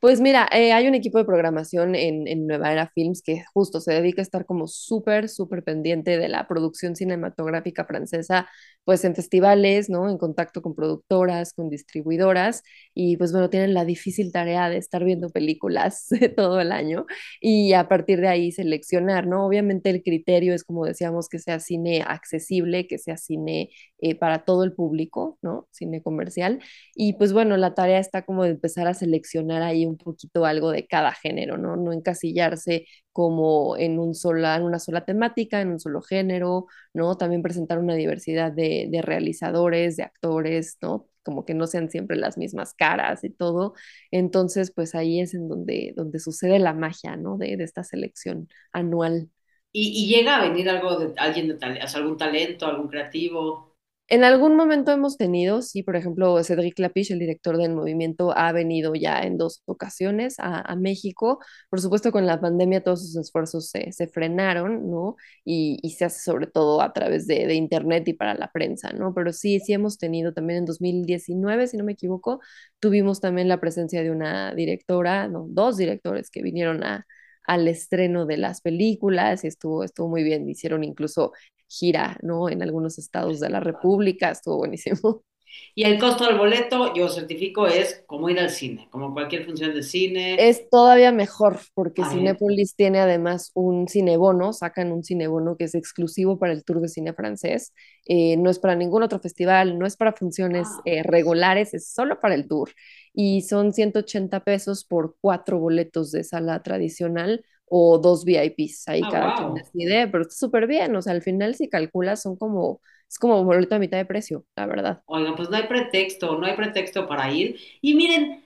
Pues 0.05 0.21
mira, 0.21 0.47
eh, 0.51 0.71
hay 0.71 0.87
un 0.87 0.93
equipo 0.93 1.17
de 1.17 1.25
programación 1.25 1.95
en, 1.95 2.27
en 2.27 2.45
Nueva 2.45 2.71
Era 2.71 2.91
Films 2.93 3.23
que 3.23 3.43
justo 3.55 3.79
se 3.81 3.91
dedica 3.91 4.21
a 4.21 4.23
estar 4.23 4.45
como 4.45 4.67
súper, 4.67 5.29
súper 5.29 5.63
pendiente 5.63 6.19
de 6.19 6.29
la 6.29 6.47
producción 6.47 6.95
cinematográfica 6.95 7.85
francesa, 7.85 8.47
pues 8.83 9.03
en 9.03 9.15
festivales, 9.15 9.89
¿no? 9.89 10.07
En 10.07 10.19
contacto 10.19 10.61
con 10.61 10.75
productoras, 10.75 11.53
con 11.53 11.71
distribuidoras, 11.71 12.61
y 12.93 13.17
pues 13.17 13.31
bueno, 13.31 13.49
tienen 13.49 13.73
la 13.73 13.83
difícil 13.83 14.31
tarea 14.31 14.69
de 14.69 14.77
estar 14.77 15.03
viendo 15.03 15.29
películas 15.29 16.05
todo 16.37 16.61
el 16.61 16.71
año 16.71 17.07
y 17.41 17.73
a 17.73 17.87
partir 17.87 18.21
de 18.21 18.27
ahí 18.27 18.51
seleccionar, 18.51 19.25
¿no? 19.25 19.43
Obviamente 19.47 19.89
el 19.89 20.03
criterio 20.03 20.53
es, 20.53 20.63
como 20.63 20.85
decíamos, 20.85 21.29
que 21.29 21.39
sea 21.39 21.59
cine 21.59 22.03
accesible, 22.07 22.85
que 22.87 22.99
sea 22.99 23.17
cine 23.17 23.71
eh, 23.99 24.13
para 24.15 24.45
todo 24.45 24.63
el 24.63 24.73
público, 24.73 25.39
¿no? 25.41 25.67
Cine 25.71 26.03
comercial. 26.03 26.59
Y 26.95 27.13
pues 27.13 27.33
bueno, 27.33 27.57
la 27.57 27.73
tarea 27.73 27.99
está 27.99 28.23
como 28.23 28.43
de 28.43 28.51
empezar 28.51 28.87
a 28.87 28.93
seleccionar 28.93 29.61
ahí 29.63 29.85
un 29.85 29.94
poquito 29.97 30.45
algo 30.45 30.71
de 30.71 30.87
cada 30.87 31.11
género, 31.13 31.57
¿no? 31.57 31.75
No 31.75 31.93
encasillarse 31.93 32.87
como 33.11 33.77
en, 33.77 33.99
un 33.99 34.15
sola, 34.15 34.55
en 34.55 34.63
una 34.63 34.79
sola 34.79 35.05
temática, 35.05 35.61
en 35.61 35.69
un 35.69 35.79
solo 35.79 36.01
género, 36.01 36.67
¿no? 36.93 37.17
También 37.17 37.41
presentar 37.41 37.79
una 37.79 37.95
diversidad 37.95 38.51
de, 38.51 38.89
realizadores, 39.03 39.97
de 39.97 40.03
actores, 40.03 40.77
¿no? 40.81 41.07
Como 41.23 41.45
que 41.45 41.53
no 41.53 41.67
sean 41.67 41.89
siempre 41.89 42.17
las 42.17 42.37
mismas 42.37 42.73
caras 42.73 43.23
y 43.23 43.29
todo. 43.29 43.73
Entonces, 44.11 44.71
pues 44.71 44.95
ahí 44.95 45.21
es 45.21 45.33
en 45.33 45.47
donde, 45.47 45.93
donde 45.95 46.19
sucede 46.19 46.59
la 46.59 46.73
magia, 46.73 47.15
¿no? 47.17 47.37
De, 47.37 47.53
esta 47.53 47.83
selección 47.83 48.47
anual. 48.71 49.29
Y, 49.71 50.07
llega 50.07 50.37
a 50.37 50.47
venir 50.47 50.69
algo 50.69 50.97
de 50.97 51.13
alguien 51.17 51.47
de 51.47 51.55
o 51.55 51.97
algún 51.97 52.17
talento, 52.17 52.65
algún 52.67 52.87
creativo. 52.87 53.74
En 54.07 54.23
algún 54.23 54.55
momento 54.55 54.91
hemos 54.91 55.17
tenido, 55.17 55.63
sí, 55.63 55.81
por 55.81 55.95
ejemplo, 55.95 56.43
Cédric 56.43 56.77
Lapiche, 56.77 57.13
el 57.13 57.19
director 57.19 57.57
del 57.57 57.73
movimiento, 57.73 58.37
ha 58.37 58.51
venido 58.51 58.93
ya 58.93 59.21
en 59.23 59.37
dos 59.39 59.63
ocasiones 59.65 60.35
a, 60.37 60.61
a 60.61 60.75
México. 60.75 61.39
Por 61.71 61.81
supuesto, 61.81 62.11
con 62.11 62.27
la 62.27 62.39
pandemia 62.39 62.83
todos 62.83 63.01
sus 63.01 63.15
esfuerzos 63.15 63.67
se, 63.71 63.91
se 63.91 64.07
frenaron, 64.07 64.91
¿no? 64.91 65.15
Y, 65.43 65.79
y, 65.81 65.91
se 65.91 66.05
hace 66.05 66.19
sobre 66.21 66.45
todo 66.45 66.81
a 66.81 66.93
través 66.93 67.25
de, 67.25 67.47
de, 67.47 67.55
internet 67.55 68.07
y 68.07 68.13
para 68.13 68.35
la 68.35 68.51
prensa, 68.51 68.91
¿no? 68.93 69.11
Pero 69.15 69.33
sí, 69.33 69.59
sí 69.59 69.73
hemos 69.73 69.97
tenido 69.97 70.33
también 70.33 70.59
en 70.59 70.65
2019, 70.65 71.65
si 71.65 71.75
no 71.77 71.83
me 71.83 71.93
equivoco, 71.93 72.41
tuvimos 72.79 73.21
también 73.21 73.47
la 73.47 73.59
presencia 73.59 74.03
de 74.03 74.11
una 74.11 74.53
directora, 74.53 75.27
no, 75.27 75.47
dos 75.49 75.77
directores 75.77 76.29
que 76.29 76.43
vinieron 76.43 76.83
a, 76.83 77.07
al 77.47 77.67
estreno 77.67 78.25
de 78.25 78.37
las 78.37 78.61
películas 78.61 79.43
y 79.43 79.47
estuvo, 79.47 79.83
estuvo 79.83 80.09
muy 80.09 80.23
bien. 80.23 80.49
Hicieron 80.49 80.83
incluso 80.83 81.33
gira, 81.77 82.17
¿no? 82.21 82.49
En 82.49 82.61
algunos 82.63 82.97
estados 82.97 83.39
de 83.39 83.49
la 83.49 83.59
República, 83.59 84.31
estuvo 84.31 84.57
buenísimo. 84.57 85.23
Y 85.73 85.83
el 85.83 85.99
costo 85.99 86.25
del 86.25 86.37
boleto, 86.37 86.93
yo 86.93 87.09
certifico, 87.09 87.67
es 87.67 88.03
como 88.07 88.29
ir 88.29 88.39
al 88.39 88.49
cine, 88.49 88.87
como 88.91 89.13
cualquier 89.13 89.45
función 89.45 89.73
de 89.73 89.83
cine. 89.83 90.35
Es 90.39 90.69
todavía 90.69 91.11
mejor, 91.11 91.59
porque 91.73 92.01
Ay. 92.03 92.11
Cinépolis 92.11 92.75
tiene 92.75 92.99
además 92.99 93.51
un 93.53 93.87
cinebono, 93.87 94.53
sacan 94.53 94.91
un 94.91 95.03
cinebono 95.03 95.57
que 95.57 95.65
es 95.65 95.75
exclusivo 95.75 96.39
para 96.39 96.53
el 96.53 96.63
Tour 96.63 96.81
de 96.81 96.87
Cine 96.87 97.13
francés. 97.13 97.73
Eh, 98.05 98.37
no 98.37 98.49
es 98.49 98.59
para 98.59 98.75
ningún 98.75 99.03
otro 99.03 99.19
festival, 99.19 99.77
no 99.77 99.85
es 99.85 99.97
para 99.97 100.13
funciones 100.13 100.67
ah. 100.69 100.81
eh, 100.85 101.03
regulares, 101.03 101.73
es 101.73 101.89
solo 101.89 102.19
para 102.19 102.35
el 102.35 102.47
Tour. 102.47 102.71
Y 103.13 103.41
son 103.41 103.73
180 103.73 104.43
pesos 104.43 104.85
por 104.85 105.15
cuatro 105.19 105.59
boletos 105.59 106.11
de 106.11 106.23
sala 106.23 106.61
tradicional 106.63 107.43
o 107.67 107.97
dos 107.99 108.23
VIPs, 108.25 108.87
ahí 108.87 109.07
Ah, 109.07 109.09
cada 109.09 109.33
wow. 109.39 109.45
quien 109.45 109.53
decide, 109.53 110.07
pero 110.07 110.23
está 110.23 110.35
súper 110.35 110.67
bien, 110.67 110.95
o 110.95 111.01
sea, 111.01 111.13
al 111.13 111.21
final 111.21 111.55
si 111.55 111.69
calculas 111.69 112.21
son 112.21 112.35
como, 112.37 112.81
es 113.09 113.17
como 113.19 113.43
boleto 113.43 113.75
a 113.75 113.79
mitad 113.79 113.97
de 113.97 114.05
precio, 114.05 114.45
la 114.55 114.65
verdad. 114.67 115.03
Oigan, 115.07 115.35
pues 115.35 115.49
no 115.49 115.57
hay 115.57 115.67
pretexto, 115.67 116.37
no 116.37 116.45
hay 116.47 116.55
pretexto 116.55 117.07
para 117.07 117.31
ir. 117.31 117.59
Y 117.81 117.93
miren, 117.95 118.43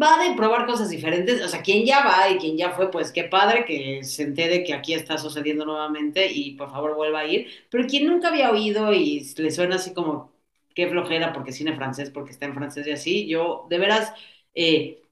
va 0.00 0.18
de 0.22 0.34
probar 0.36 0.66
cosas 0.66 0.90
diferentes. 0.90 1.42
O 1.44 1.48
sea, 1.48 1.62
quien 1.62 1.84
ya 1.86 2.04
va 2.04 2.30
y 2.30 2.38
quien 2.38 2.56
ya 2.56 2.70
fue, 2.72 2.90
pues 2.90 3.10
qué 3.12 3.24
padre 3.24 3.64
que 3.64 4.04
se 4.04 4.22
entere 4.24 4.62
que 4.64 4.74
aquí 4.74 4.94
está 4.94 5.18
sucediendo 5.18 5.64
nuevamente 5.64 6.30
y 6.32 6.52
por 6.56 6.70
favor 6.70 6.94
vuelva 6.96 7.20
a 7.20 7.26
ir. 7.26 7.48
Pero 7.70 7.86
quien 7.88 8.06
nunca 8.06 8.28
había 8.28 8.50
oído 8.50 8.92
y 8.92 9.20
le 9.38 9.50
suena 9.50 9.76
así 9.76 9.92
como 9.94 10.32
qué 10.74 10.88
flojera 10.88 11.32
porque 11.32 11.52
cine 11.52 11.74
francés, 11.76 12.10
porque 12.10 12.30
está 12.32 12.46
en 12.46 12.54
francés 12.54 12.86
y 12.86 12.92
así, 12.92 13.28
yo 13.28 13.66
de 13.68 13.78
veras 13.78 14.12
eh, 14.54 15.02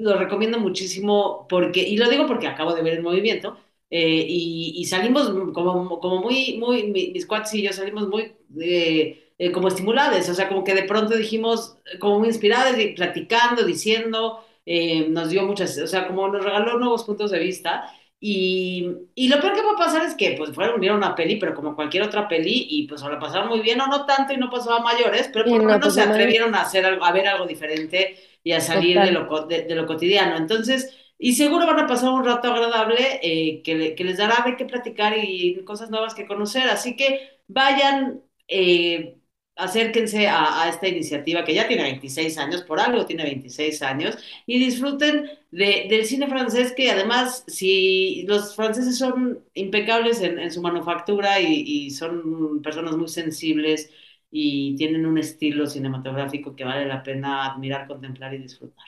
lo 0.00 0.16
recomiendo 0.18 0.58
muchísimo 0.58 1.46
porque, 1.48 1.80
y 1.80 1.96
lo 1.96 2.08
digo 2.08 2.26
porque 2.26 2.46
acabo 2.46 2.74
de 2.74 2.82
ver 2.82 2.94
el 2.94 3.02
movimiento. 3.02 3.56
Eh, 3.90 4.26
y, 4.28 4.74
y, 4.76 4.84
salimos 4.84 5.30
como, 5.54 5.98
como 6.00 6.20
muy, 6.20 6.58
muy, 6.58 6.84
mis 6.88 7.24
cuates 7.26 7.54
y 7.54 7.62
yo 7.62 7.72
salimos 7.72 8.06
muy 8.06 8.34
eh, 8.60 9.28
eh, 9.40 9.52
como 9.52 9.68
estimuladas, 9.68 10.28
o 10.28 10.34
sea, 10.34 10.48
como 10.48 10.64
que 10.64 10.74
de 10.74 10.82
pronto 10.82 11.16
dijimos, 11.16 11.78
como 12.00 12.18
muy 12.18 12.28
inspiradas, 12.28 12.76
y 12.76 12.88
platicando, 12.88 13.62
diciendo, 13.64 14.44
eh, 14.66 15.06
nos 15.08 15.30
dio 15.30 15.44
muchas, 15.44 15.78
o 15.78 15.86
sea, 15.86 16.08
como 16.08 16.26
nos 16.28 16.44
regaló 16.44 16.76
nuevos 16.78 17.04
puntos 17.04 17.30
de 17.30 17.38
vista. 17.38 17.88
Y, 18.20 18.88
y 19.14 19.28
lo 19.28 19.40
peor 19.40 19.54
que 19.54 19.62
va 19.62 19.72
a 19.74 19.76
pasar 19.76 20.04
es 20.04 20.16
que, 20.16 20.32
pues, 20.36 20.50
fueron, 20.52 20.80
vieron 20.80 20.98
una 20.98 21.14
peli, 21.14 21.36
pero 21.36 21.54
como 21.54 21.76
cualquier 21.76 22.02
otra 22.02 22.26
peli, 22.26 22.66
y 22.68 22.88
pues 22.88 23.00
o 23.02 23.08
la 23.08 23.20
pasaron 23.20 23.48
muy 23.48 23.60
bien, 23.60 23.80
o 23.80 23.86
no 23.86 24.04
tanto, 24.06 24.32
y 24.32 24.38
no 24.38 24.50
pasó 24.50 24.72
a 24.72 24.82
mayores, 24.82 25.30
pero 25.32 25.44
por 25.44 25.58
lo 25.58 25.62
no, 25.62 25.74
menos 25.74 25.94
se 25.94 26.02
atrevieron 26.02 26.52
a 26.56 26.62
hacer 26.62 26.84
algo, 26.84 27.04
a 27.04 27.12
ver 27.12 27.28
algo 27.28 27.46
diferente 27.46 28.16
y 28.48 28.52
a 28.52 28.60
salir 28.60 29.00
de 29.00 29.10
lo, 29.12 29.46
de, 29.46 29.62
de 29.62 29.74
lo 29.74 29.86
cotidiano. 29.86 30.36
Entonces, 30.36 30.96
y 31.18 31.34
seguro 31.34 31.66
van 31.66 31.80
a 31.80 31.86
pasar 31.86 32.10
un 32.12 32.24
rato 32.24 32.52
agradable 32.52 33.20
eh, 33.22 33.62
que, 33.62 33.94
que 33.94 34.04
les 34.04 34.18
dará 34.18 34.44
de 34.46 34.56
qué 34.56 34.64
platicar 34.64 35.14
y 35.18 35.62
cosas 35.64 35.90
nuevas 35.90 36.14
que 36.14 36.26
conocer. 36.26 36.68
Así 36.68 36.96
que 36.96 37.40
vayan, 37.48 38.22
eh, 38.48 39.18
acérquense 39.56 40.28
a, 40.28 40.62
a 40.62 40.68
esta 40.68 40.86
iniciativa 40.88 41.44
que 41.44 41.54
ya 41.54 41.66
tiene 41.66 41.82
26 41.82 42.38
años, 42.38 42.62
por 42.62 42.78
algo 42.80 43.04
tiene 43.06 43.24
26 43.24 43.82
años, 43.82 44.16
y 44.46 44.58
disfruten 44.58 45.28
de, 45.50 45.86
del 45.90 46.04
cine 46.06 46.28
francés 46.28 46.72
que 46.76 46.90
además, 46.90 47.44
si 47.48 48.24
los 48.28 48.54
franceses 48.54 48.96
son 48.98 49.44
impecables 49.54 50.20
en, 50.20 50.38
en 50.38 50.52
su 50.52 50.62
manufactura 50.62 51.40
y, 51.40 51.86
y 51.86 51.90
son 51.90 52.62
personas 52.62 52.96
muy 52.96 53.08
sensibles 53.08 53.90
y 54.30 54.76
tienen 54.76 55.06
un 55.06 55.18
estilo 55.18 55.66
cinematográfico 55.66 56.54
que 56.56 56.64
vale 56.64 56.86
la 56.86 57.02
pena 57.02 57.46
admirar, 57.52 57.86
contemplar 57.86 58.34
y 58.34 58.38
disfrutar. 58.42 58.84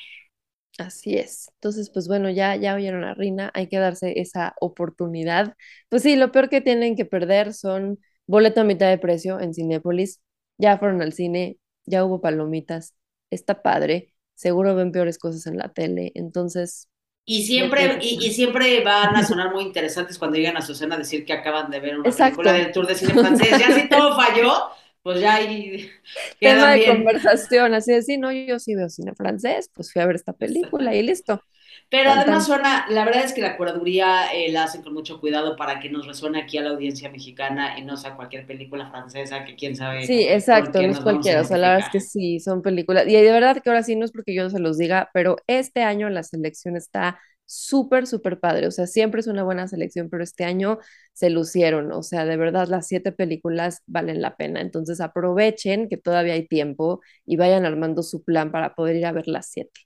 Así 0.78 1.16
es. 1.18 1.50
Entonces, 1.56 1.90
pues 1.90 2.08
bueno, 2.08 2.30
ya, 2.30 2.56
ya 2.56 2.74
oyeron 2.74 3.04
a 3.04 3.14
Rina, 3.14 3.50
hay 3.54 3.68
que 3.68 3.78
darse 3.78 4.18
esa 4.20 4.54
oportunidad. 4.60 5.54
Pues 5.90 6.02
sí, 6.02 6.16
lo 6.16 6.32
peor 6.32 6.48
que 6.48 6.60
tienen 6.62 6.96
que 6.96 7.04
perder 7.04 7.52
son 7.52 7.98
boleto 8.26 8.62
a 8.62 8.64
mitad 8.64 8.88
de 8.88 8.96
precio 8.98 9.40
en 9.40 9.52
Cinépolis. 9.52 10.20
Ya 10.58 10.78
fueron 10.78 11.02
al 11.02 11.12
cine, 11.12 11.58
ya 11.84 12.04
hubo 12.04 12.20
palomitas, 12.22 12.94
está 13.30 13.62
padre, 13.62 14.14
seguro 14.34 14.74
ven 14.74 14.92
peores 14.92 15.18
cosas 15.18 15.46
en 15.46 15.58
la 15.58 15.72
tele, 15.72 16.12
entonces 16.14 16.88
Y 17.24 17.44
siempre, 17.44 17.98
y, 18.02 18.26
y 18.26 18.32
siempre 18.32 18.82
van 18.82 19.14
a 19.14 19.24
sonar 19.24 19.52
muy 19.52 19.62
interesantes 19.62 20.18
cuando 20.18 20.36
llegan 20.36 20.56
a 20.56 20.62
su 20.62 20.74
cena 20.74 20.96
a 20.96 20.98
decir 20.98 21.24
que 21.24 21.32
acaban 21.32 21.70
de 21.70 21.78
ver 21.78 21.98
una 21.98 22.16
película 22.16 22.52
Exacto. 22.52 22.52
del 22.52 22.72
Tour 22.72 22.86
de 22.88 22.96
Cine 22.96 23.14
Francés. 23.14 23.56
Ya 23.58 23.70
si 23.72 23.88
todo 23.88 24.16
falló, 24.16 24.52
pues 25.02 25.20
ya 25.20 25.34
ahí 25.36 25.90
Tema 26.42 26.70
de 26.72 26.82
bien. 26.82 26.84
conversación, 26.84 27.74
así 27.74 27.92
de, 27.92 28.02
sí, 28.02 28.16
no, 28.18 28.32
yo 28.32 28.58
sí 28.58 28.74
veo 28.74 28.88
cine 28.88 29.14
francés, 29.14 29.70
pues 29.74 29.92
fui 29.92 30.00
a 30.02 30.06
ver 30.06 30.16
esta 30.16 30.32
película 30.32 30.94
y 30.94 31.02
listo, 31.02 31.42
Pero 31.88 32.10
además 32.12 32.46
suena, 32.46 32.86
la 32.88 33.04
verdad 33.04 33.24
es 33.24 33.32
que 33.32 33.40
la 33.42 33.56
curaduría 33.56 34.32
eh, 34.32 34.50
la 34.52 34.64
hacen 34.64 34.82
con 34.82 34.94
mucho 34.94 35.20
cuidado 35.20 35.56
para 35.56 35.80
que 35.80 35.90
nos 35.90 36.06
resuene 36.06 36.40
aquí 36.40 36.56
a 36.58 36.62
la 36.62 36.70
audiencia 36.70 37.10
mexicana 37.10 37.78
y 37.78 37.82
no 37.84 37.96
sea 37.96 38.16
cualquier 38.16 38.46
película 38.46 38.88
francesa 38.90 39.44
que 39.44 39.56
quién 39.56 39.76
sabe 39.76 40.02
Sí, 40.02 40.26
exacto, 40.26 40.82
no 40.82 40.92
es 40.92 41.00
cualquiera, 41.00 41.42
o 41.42 41.44
sea, 41.44 41.58
la 41.58 41.68
verdad 41.68 41.80
es 41.84 41.90
que 41.90 42.00
sí, 42.00 42.40
son 42.40 42.62
películas, 42.62 43.06
y 43.06 43.12
de 43.12 43.30
verdad 43.32 43.60
que 43.62 43.68
ahora 43.68 43.82
sí 43.82 43.96
no 43.96 44.06
es 44.06 44.12
porque 44.12 44.34
yo 44.34 44.48
se 44.48 44.58
los 44.58 44.78
diga, 44.78 45.10
pero 45.12 45.36
este 45.46 45.82
año 45.82 46.08
la 46.08 46.22
selección 46.22 46.74
está 46.76 47.20
súper, 47.50 48.06
súper 48.06 48.38
padre, 48.38 48.68
o 48.68 48.70
sea, 48.70 48.86
siempre 48.86 49.20
es 49.20 49.26
una 49.26 49.42
buena 49.42 49.66
selección, 49.66 50.08
pero 50.08 50.22
este 50.22 50.44
año 50.44 50.78
se 51.12 51.30
lucieron, 51.30 51.90
o 51.92 52.02
sea, 52.02 52.24
de 52.24 52.36
verdad 52.36 52.68
las 52.68 52.86
siete 52.86 53.10
películas 53.10 53.82
valen 53.86 54.22
la 54.22 54.36
pena, 54.36 54.60
entonces 54.60 55.00
aprovechen 55.00 55.88
que 55.88 55.96
todavía 55.96 56.34
hay 56.34 56.46
tiempo 56.46 57.00
y 57.26 57.36
vayan 57.36 57.66
armando 57.66 58.04
su 58.04 58.22
plan 58.22 58.52
para 58.52 58.74
poder 58.74 58.96
ir 58.96 59.06
a 59.06 59.12
ver 59.12 59.26
las 59.26 59.50
siete. 59.50 59.80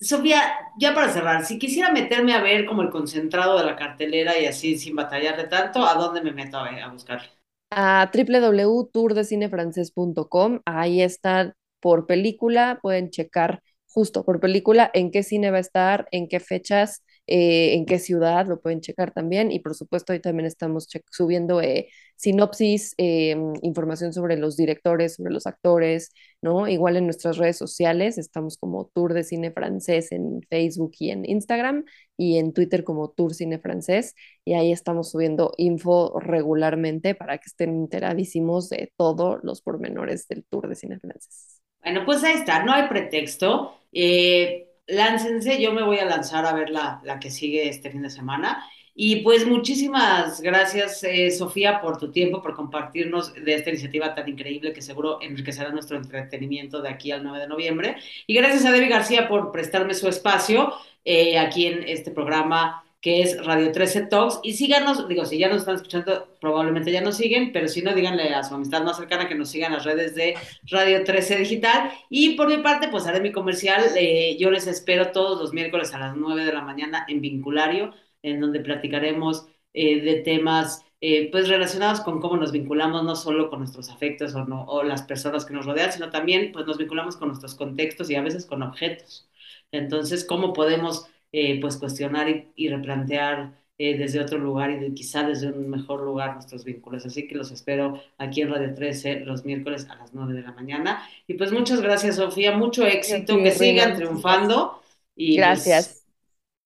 Sofía, 0.00 0.42
ya 0.78 0.92
para 0.92 1.08
cerrar, 1.08 1.46
si 1.46 1.58
quisiera 1.58 1.92
meterme 1.92 2.34
a 2.34 2.42
ver 2.42 2.66
como 2.66 2.82
el 2.82 2.90
concentrado 2.90 3.58
de 3.58 3.64
la 3.64 3.76
cartelera 3.76 4.38
y 4.38 4.46
así 4.46 4.76
sin 4.76 4.96
batallarle 4.96 5.44
tanto, 5.44 5.86
¿a 5.86 5.94
dónde 5.94 6.20
me 6.20 6.32
meto 6.32 6.58
a, 6.58 6.70
ver, 6.70 6.82
a 6.82 6.88
buscarle? 6.88 7.28
a 7.70 8.10
www.tourdecinefrancés.com. 8.12 10.60
Ahí 10.64 11.02
está 11.02 11.54
por 11.80 12.06
película, 12.06 12.78
pueden 12.82 13.10
checar 13.10 13.62
justo 13.94 14.24
por 14.24 14.40
película 14.40 14.90
en 14.92 15.10
qué 15.12 15.22
cine 15.22 15.50
va 15.52 15.58
a 15.58 15.60
estar, 15.60 16.08
en 16.10 16.28
qué 16.28 16.40
fechas, 16.40 17.04
eh, 17.26 17.74
en 17.74 17.86
qué 17.86 17.98
ciudad, 18.00 18.46
lo 18.48 18.60
pueden 18.60 18.80
checar 18.80 19.12
también. 19.12 19.52
Y 19.52 19.60
por 19.60 19.74
supuesto, 19.74 20.12
ahí 20.12 20.20
también 20.20 20.46
estamos 20.46 20.88
subiendo 21.10 21.62
eh, 21.62 21.88
sinopsis, 22.16 22.94
eh, 22.98 23.36
información 23.62 24.12
sobre 24.12 24.36
los 24.36 24.56
directores, 24.56 25.14
sobre 25.14 25.32
los 25.32 25.46
actores, 25.46 26.12
¿no? 26.42 26.68
Igual 26.68 26.96
en 26.96 27.04
nuestras 27.06 27.38
redes 27.38 27.56
sociales, 27.56 28.18
estamos 28.18 28.58
como 28.58 28.90
Tour 28.94 29.14
de 29.14 29.24
Cine 29.24 29.52
Francés 29.52 30.10
en 30.12 30.42
Facebook 30.50 30.92
y 30.98 31.10
en 31.10 31.24
Instagram 31.28 31.84
y 32.16 32.38
en 32.38 32.52
Twitter 32.52 32.84
como 32.84 33.10
Tour 33.10 33.34
Cine 33.34 33.58
Francés 33.58 34.14
y 34.44 34.54
ahí 34.54 34.72
estamos 34.72 35.10
subiendo 35.10 35.52
info 35.56 36.18
regularmente 36.20 37.14
para 37.14 37.38
que 37.38 37.46
estén 37.46 37.70
enteradísimos 37.70 38.68
de 38.68 38.92
todos 38.96 39.40
los 39.42 39.62
pormenores 39.62 40.28
del 40.28 40.44
tour 40.44 40.68
de 40.68 40.74
cine 40.74 40.98
francés. 40.98 41.53
Bueno, 41.84 42.04
pues 42.04 42.24
ahí 42.24 42.34
está, 42.34 42.64
no 42.64 42.72
hay 42.72 42.88
pretexto. 42.88 43.78
Eh, 43.92 44.68
láncense, 44.86 45.60
yo 45.60 45.72
me 45.72 45.82
voy 45.82 45.98
a 45.98 46.06
lanzar 46.06 46.46
a 46.46 46.54
ver 46.54 46.70
la, 46.70 47.00
la 47.04 47.20
que 47.20 47.30
sigue 47.30 47.68
este 47.68 47.90
fin 47.90 48.02
de 48.02 48.10
semana. 48.10 48.64
Y 48.96 49.16
pues 49.16 49.44
muchísimas 49.44 50.40
gracias, 50.40 51.02
eh, 51.02 51.30
Sofía, 51.32 51.80
por 51.80 51.98
tu 51.98 52.12
tiempo, 52.12 52.40
por 52.40 52.54
compartirnos 52.54 53.34
de 53.34 53.54
esta 53.54 53.70
iniciativa 53.70 54.14
tan 54.14 54.28
increíble 54.28 54.72
que 54.72 54.82
seguro 54.82 55.18
enriquecerá 55.20 55.70
nuestro 55.70 55.96
entretenimiento 55.96 56.80
de 56.80 56.90
aquí 56.90 57.10
al 57.10 57.24
9 57.24 57.40
de 57.40 57.48
noviembre. 57.48 57.96
Y 58.28 58.34
gracias 58.34 58.64
a 58.64 58.70
Debbie 58.70 58.88
García 58.88 59.26
por 59.28 59.50
prestarme 59.50 59.94
su 59.94 60.08
espacio 60.08 60.72
eh, 61.04 61.38
aquí 61.38 61.66
en 61.66 61.82
este 61.88 62.12
programa 62.12 62.83
que 63.04 63.20
es 63.20 63.44
Radio 63.44 63.70
13 63.70 64.06
Talks. 64.06 64.40
Y 64.42 64.54
síganos, 64.54 65.06
digo, 65.06 65.26
si 65.26 65.36
ya 65.36 65.50
nos 65.50 65.58
están 65.58 65.74
escuchando, 65.74 66.26
probablemente 66.40 66.90
ya 66.90 67.02
nos 67.02 67.18
siguen, 67.18 67.52
pero 67.52 67.68
si 67.68 67.82
no, 67.82 67.92
díganle 67.92 68.30
a 68.30 68.42
su 68.42 68.54
amistad 68.54 68.82
más 68.82 68.96
cercana 68.96 69.28
que 69.28 69.34
nos 69.34 69.50
sigan 69.50 69.74
las 69.74 69.84
redes 69.84 70.14
de 70.14 70.34
Radio 70.70 71.04
13 71.04 71.36
Digital. 71.36 71.90
Y 72.08 72.30
por 72.30 72.48
mi 72.48 72.62
parte, 72.62 72.88
pues 72.88 73.06
haré 73.06 73.20
mi 73.20 73.30
comercial. 73.30 73.84
Eh, 73.94 74.38
yo 74.40 74.50
les 74.50 74.66
espero 74.66 75.12
todos 75.12 75.38
los 75.38 75.52
miércoles 75.52 75.92
a 75.92 75.98
las 75.98 76.16
9 76.16 76.46
de 76.46 76.52
la 76.54 76.62
mañana 76.62 77.04
en 77.06 77.20
Vinculario 77.20 77.92
en 78.22 78.40
donde 78.40 78.60
platicaremos 78.60 79.48
eh, 79.74 80.00
de 80.00 80.20
temas 80.22 80.82
eh, 81.02 81.30
pues 81.30 81.48
relacionados 81.48 82.00
con 82.00 82.22
cómo 82.22 82.38
nos 82.38 82.52
vinculamos 82.52 83.04
no 83.04 83.16
solo 83.16 83.50
con 83.50 83.58
nuestros 83.58 83.90
afectos 83.90 84.34
o, 84.34 84.46
no, 84.46 84.64
o 84.64 84.82
las 84.82 85.02
personas 85.02 85.44
que 85.44 85.52
nos 85.52 85.66
rodean, 85.66 85.92
sino 85.92 86.08
también 86.08 86.52
pues 86.52 86.64
nos 86.64 86.78
vinculamos 86.78 87.18
con 87.18 87.28
nuestros 87.28 87.54
contextos 87.54 88.08
y 88.08 88.14
a 88.14 88.22
veces 88.22 88.46
con 88.46 88.62
objetos. 88.62 89.28
Entonces, 89.72 90.24
¿cómo 90.24 90.54
podemos 90.54 91.06
eh, 91.36 91.60
pues 91.60 91.76
cuestionar 91.76 92.28
y, 92.28 92.48
y 92.54 92.68
replantear 92.68 93.62
desde 93.76 94.20
otro 94.20 94.38
lugar 94.38 94.70
y 94.70 94.78
de, 94.78 94.94
quizá 94.94 95.24
desde 95.24 95.48
un 95.48 95.68
mejor 95.68 96.02
lugar 96.02 96.34
nuestros 96.34 96.64
vínculos? 96.64 97.04
Así 97.04 97.26
que 97.26 97.34
los 97.34 97.50
espero 97.50 98.00
aquí 98.18 98.42
en 98.42 98.50
Radio 98.50 98.72
13 98.72 99.20
los 99.20 99.44
miércoles 99.44 99.88
a 99.90 99.96
las 99.96 100.14
9 100.14 100.32
de 100.32 100.42
la 100.42 100.52
mañana. 100.52 101.02
Y 101.26 101.34
pues 101.34 101.50
muchas 101.52 101.80
gracias, 101.80 102.16
Sofía, 102.16 102.56
mucho 102.56 102.86
éxito, 102.86 103.36
que 103.38 103.50
sigan 103.50 103.96
triunfando. 103.96 104.80
Y 105.16 105.36
pues, 105.36 105.36
gracias 105.38 106.04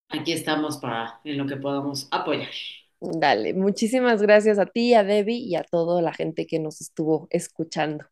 aquí 0.09 0.33
estamos 0.33 0.79
para 0.79 1.21
en 1.25 1.39
lo 1.39 1.47
que 1.47 1.57
podamos 1.57 2.09
apoyar. 2.11 2.49
Dale, 3.01 3.55
muchísimas 3.55 4.23
gracias 4.23 4.59
a 4.59 4.67
ti, 4.67 4.95
a 4.95 5.05
Debbie 5.05 5.37
y 5.37 5.55
a 5.55 5.63
toda 5.63 6.03
la 6.03 6.13
gente 6.13 6.47
que 6.47 6.59
nos 6.59 6.81
estuvo 6.81 7.29
escuchando. 7.31 8.07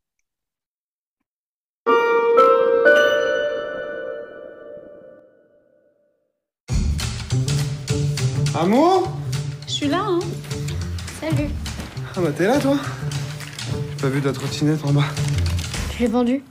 Amour 8.59 9.13
Je 9.67 9.73
suis 9.73 9.87
là, 9.87 10.03
hein. 10.07 10.21
Salut. 11.21 11.51
Ah 12.17 12.21
bah 12.21 12.31
t'es 12.35 12.47
là 12.47 12.59
toi? 12.59 12.79
J'ai 13.91 14.03
pas 14.03 14.09
vu 14.09 14.23
ta 14.23 14.33
trottinette 14.33 14.83
en 14.85 14.93
bas. 14.93 15.05
Je 15.95 15.99
l'ai 16.01 16.07
vendue. 16.07 16.43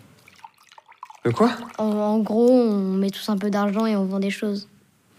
De 1.25 1.31
quoi? 1.31 1.49
En, 1.79 1.85
en 1.85 2.19
gros, 2.19 2.51
on 2.51 2.93
met 2.93 3.09
tous 3.09 3.27
un 3.29 3.37
peu 3.37 3.49
d'argent 3.49 3.87
et 3.87 3.95
on 3.95 4.05
vend 4.05 4.19
des 4.19 4.29
choses. 4.29 4.67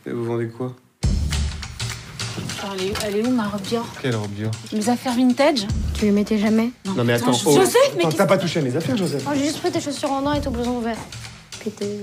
Et 0.07 0.11
vous 0.11 0.25
vendez 0.25 0.49
quoi? 0.49 0.77
Elle, 2.73 2.83
est, 2.83 2.93
elle 3.05 3.17
est 3.17 3.27
où 3.27 3.31
ma 3.31 3.49
robe 3.49 3.63
Dior? 3.63 3.87
Quelle 4.01 4.15
robe 4.15 4.33
Dior? 4.35 4.53
Mes 4.73 4.89
affaires 4.89 5.15
vintage? 5.15 5.67
Tu 5.95 6.05
les 6.05 6.13
mettais 6.13 6.39
jamais? 6.39 6.71
Non, 6.85 7.03
mais 7.03 7.15
attends, 7.15 7.33
Attends, 7.33 7.51
oh, 7.51 7.57
Joseph, 7.57 7.97
mais 7.97 8.05
t'as 8.13 8.27
pas 8.27 8.39
touché 8.39 8.61
à 8.61 8.63
mes 8.63 8.77
affaires, 8.77 8.97
Joseph 8.97 9.25
Oh, 9.27 9.33
j'ai 9.35 9.45
juste 9.45 9.59
pris 9.59 9.73
tes 9.73 9.81
chaussures 9.81 10.13
en 10.13 10.25
or 10.25 10.35
et 10.35 10.41
ton 10.41 10.53
blouson 10.53 10.77
ouvert. 10.77 10.99
Puis 11.59 11.71
t'es... 11.71 11.99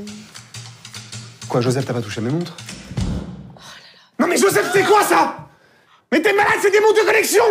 Quoi, 1.47 1.61
Joseph, 1.61 1.85
t'as 1.85 1.93
pas 1.93 2.01
touché 2.01 2.19
à 2.19 2.23
mes 2.23 2.31
montres? 2.31 2.57
Non 4.23 4.29
mais 4.29 4.37
Joseph, 4.37 4.69
c'est 4.71 4.83
quoi 4.83 5.03
ça? 5.03 5.35
Mais 6.09 6.21
t'es 6.21 6.31
malade, 6.31 6.53
c'est 6.61 6.71
des 6.71 6.79
montres 6.79 7.01
de 7.01 7.05
collection 7.05 7.43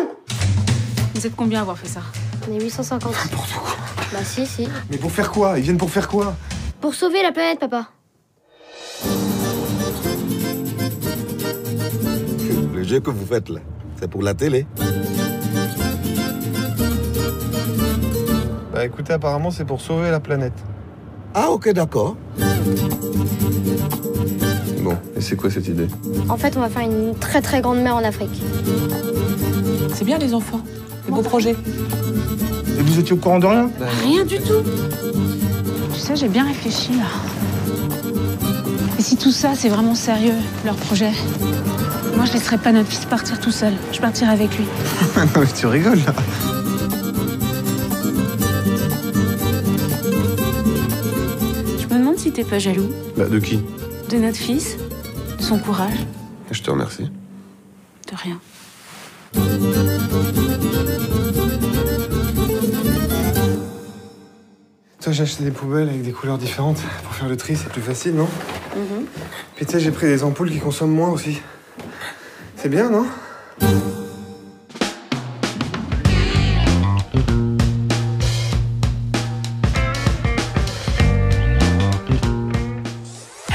Vous 1.15 1.27
êtes 1.27 1.37
combien 1.37 1.59
à 1.59 1.63
avoir 1.63 1.77
fait 1.77 1.87
ça? 1.87 2.01
On 2.49 2.57
est 2.59 2.63
850. 2.63 3.13
N'importe 3.13 3.53
quoi. 3.53 3.77
Bah 4.11 4.25
si, 4.25 4.47
si. 4.47 4.67
Mais 4.91 4.97
pour 4.97 5.13
faire 5.13 5.31
quoi? 5.31 5.59
Ils 5.59 5.65
viennent 5.65 5.77
pour 5.77 5.91
faire 5.91 6.09
quoi? 6.09 6.35
Pour 6.81 6.95
sauver 6.95 7.23
la 7.23 7.31
planète, 7.31 7.59
papa. 7.59 7.89
Le 12.75 12.83
jeu 12.85 13.01
que 13.01 13.11
vous 13.11 13.27
faites 13.27 13.51
là, 13.51 13.61
c'est 14.01 14.09
pour 14.09 14.23
la 14.23 14.33
télé. 14.33 14.67
Bah 18.73 18.87
écoutez, 18.87 19.13
apparemment 19.13 19.51
c'est 19.51 19.67
pour 19.67 19.83
sauver 19.83 20.11
la 20.11 20.21
planète. 20.21 20.55
Ah 21.35 21.51
ok 21.51 21.69
d'accord. 21.75 22.17
Bon, 24.83 24.97
et 25.17 25.21
c'est 25.21 25.37
quoi 25.37 25.49
cette 25.51 25.69
idée 25.69 25.87
En 26.29 26.37
fait, 26.37 26.57
on 26.57 26.61
va 26.61 26.69
faire 26.69 26.83
une 26.83 27.15
très 27.19 27.41
très 27.41 27.61
grande 27.61 27.81
mer 27.81 27.95
en 27.95 28.03
Afrique. 28.05 28.43
C'est 29.95 30.05
bien 30.05 30.19
les 30.19 30.35
enfants. 30.35 30.61
Des 31.07 31.13
beaux 31.13 31.23
projets. 31.23 31.55
Et 32.79 32.83
vous 32.83 32.99
étiez 32.99 33.13
au 33.13 33.17
courant 33.17 33.39
de 33.39 33.47
rien 33.47 33.71
Rien 34.05 34.25
du 34.25 34.39
tout. 34.39 34.63
Tu 35.95 36.01
sais, 36.01 36.17
j'ai 36.17 36.29
bien 36.29 36.45
réfléchi 36.47 36.91
là. 36.93 37.05
Et 38.99 39.03
si 39.03 39.17
tout 39.17 39.31
ça, 39.31 39.51
c'est 39.55 39.69
vraiment 39.69 39.95
sérieux, 39.95 40.35
leur 40.65 40.75
projet? 40.75 41.11
Moi, 42.17 42.25
je 42.27 42.33
laisserai 42.35 42.59
pas 42.59 42.73
notre 42.73 42.89
fils 42.89 43.05
partir 43.05 43.39
tout 43.41 43.51
seul. 43.53 43.73
Je 43.93 44.01
partirai 44.01 44.33
avec 44.33 44.57
lui. 44.59 44.65
Non 45.17 45.23
mais 45.41 45.47
tu 45.55 45.67
rigoles 45.67 45.99
là 46.07 46.15
Je 51.79 51.87
me 51.95 51.99
demande 51.99 52.19
si 52.19 52.33
t'es 52.33 52.45
pas 52.45 52.59
jaloux 52.59 52.91
Bah 53.17 53.27
de 53.29 53.39
qui? 53.39 53.61
De 54.13 54.19
notre 54.19 54.37
fils, 54.37 54.77
de 55.39 55.43
son 55.43 55.59
courage, 55.59 56.07
Je 56.51 56.63
te 56.63 56.71
remercie. 56.71 57.11
de 58.11 58.17
rien. 58.17 58.39
Toi 65.01 65.13
j'ai 65.13 65.23
acheté 65.25 65.45
des 65.45 65.51
poubelles 65.51 65.89
avec 65.89 66.03
des 66.03 66.13
couleurs 66.13 66.39
différentes. 66.39 66.79
Pour 67.03 67.15
faire 67.15 67.29
le 67.29 67.37
tri 67.37 67.57
c'est 67.57 67.69
plus 67.69 67.83
facile, 67.83 68.15
non 68.15 68.29
Puis 69.57 69.67
tu 69.67 69.73
sais 69.73 69.81
j'ai 69.81 69.91
pris 69.91 70.07
des 70.07 70.23
ampoules 70.23 70.51
qui 70.51 70.61
consomment 70.61 70.95
moins 70.95 71.11
aussi. 71.11 71.41
C'est 72.57 72.69
bien, 72.69 72.91
non? 72.91 73.07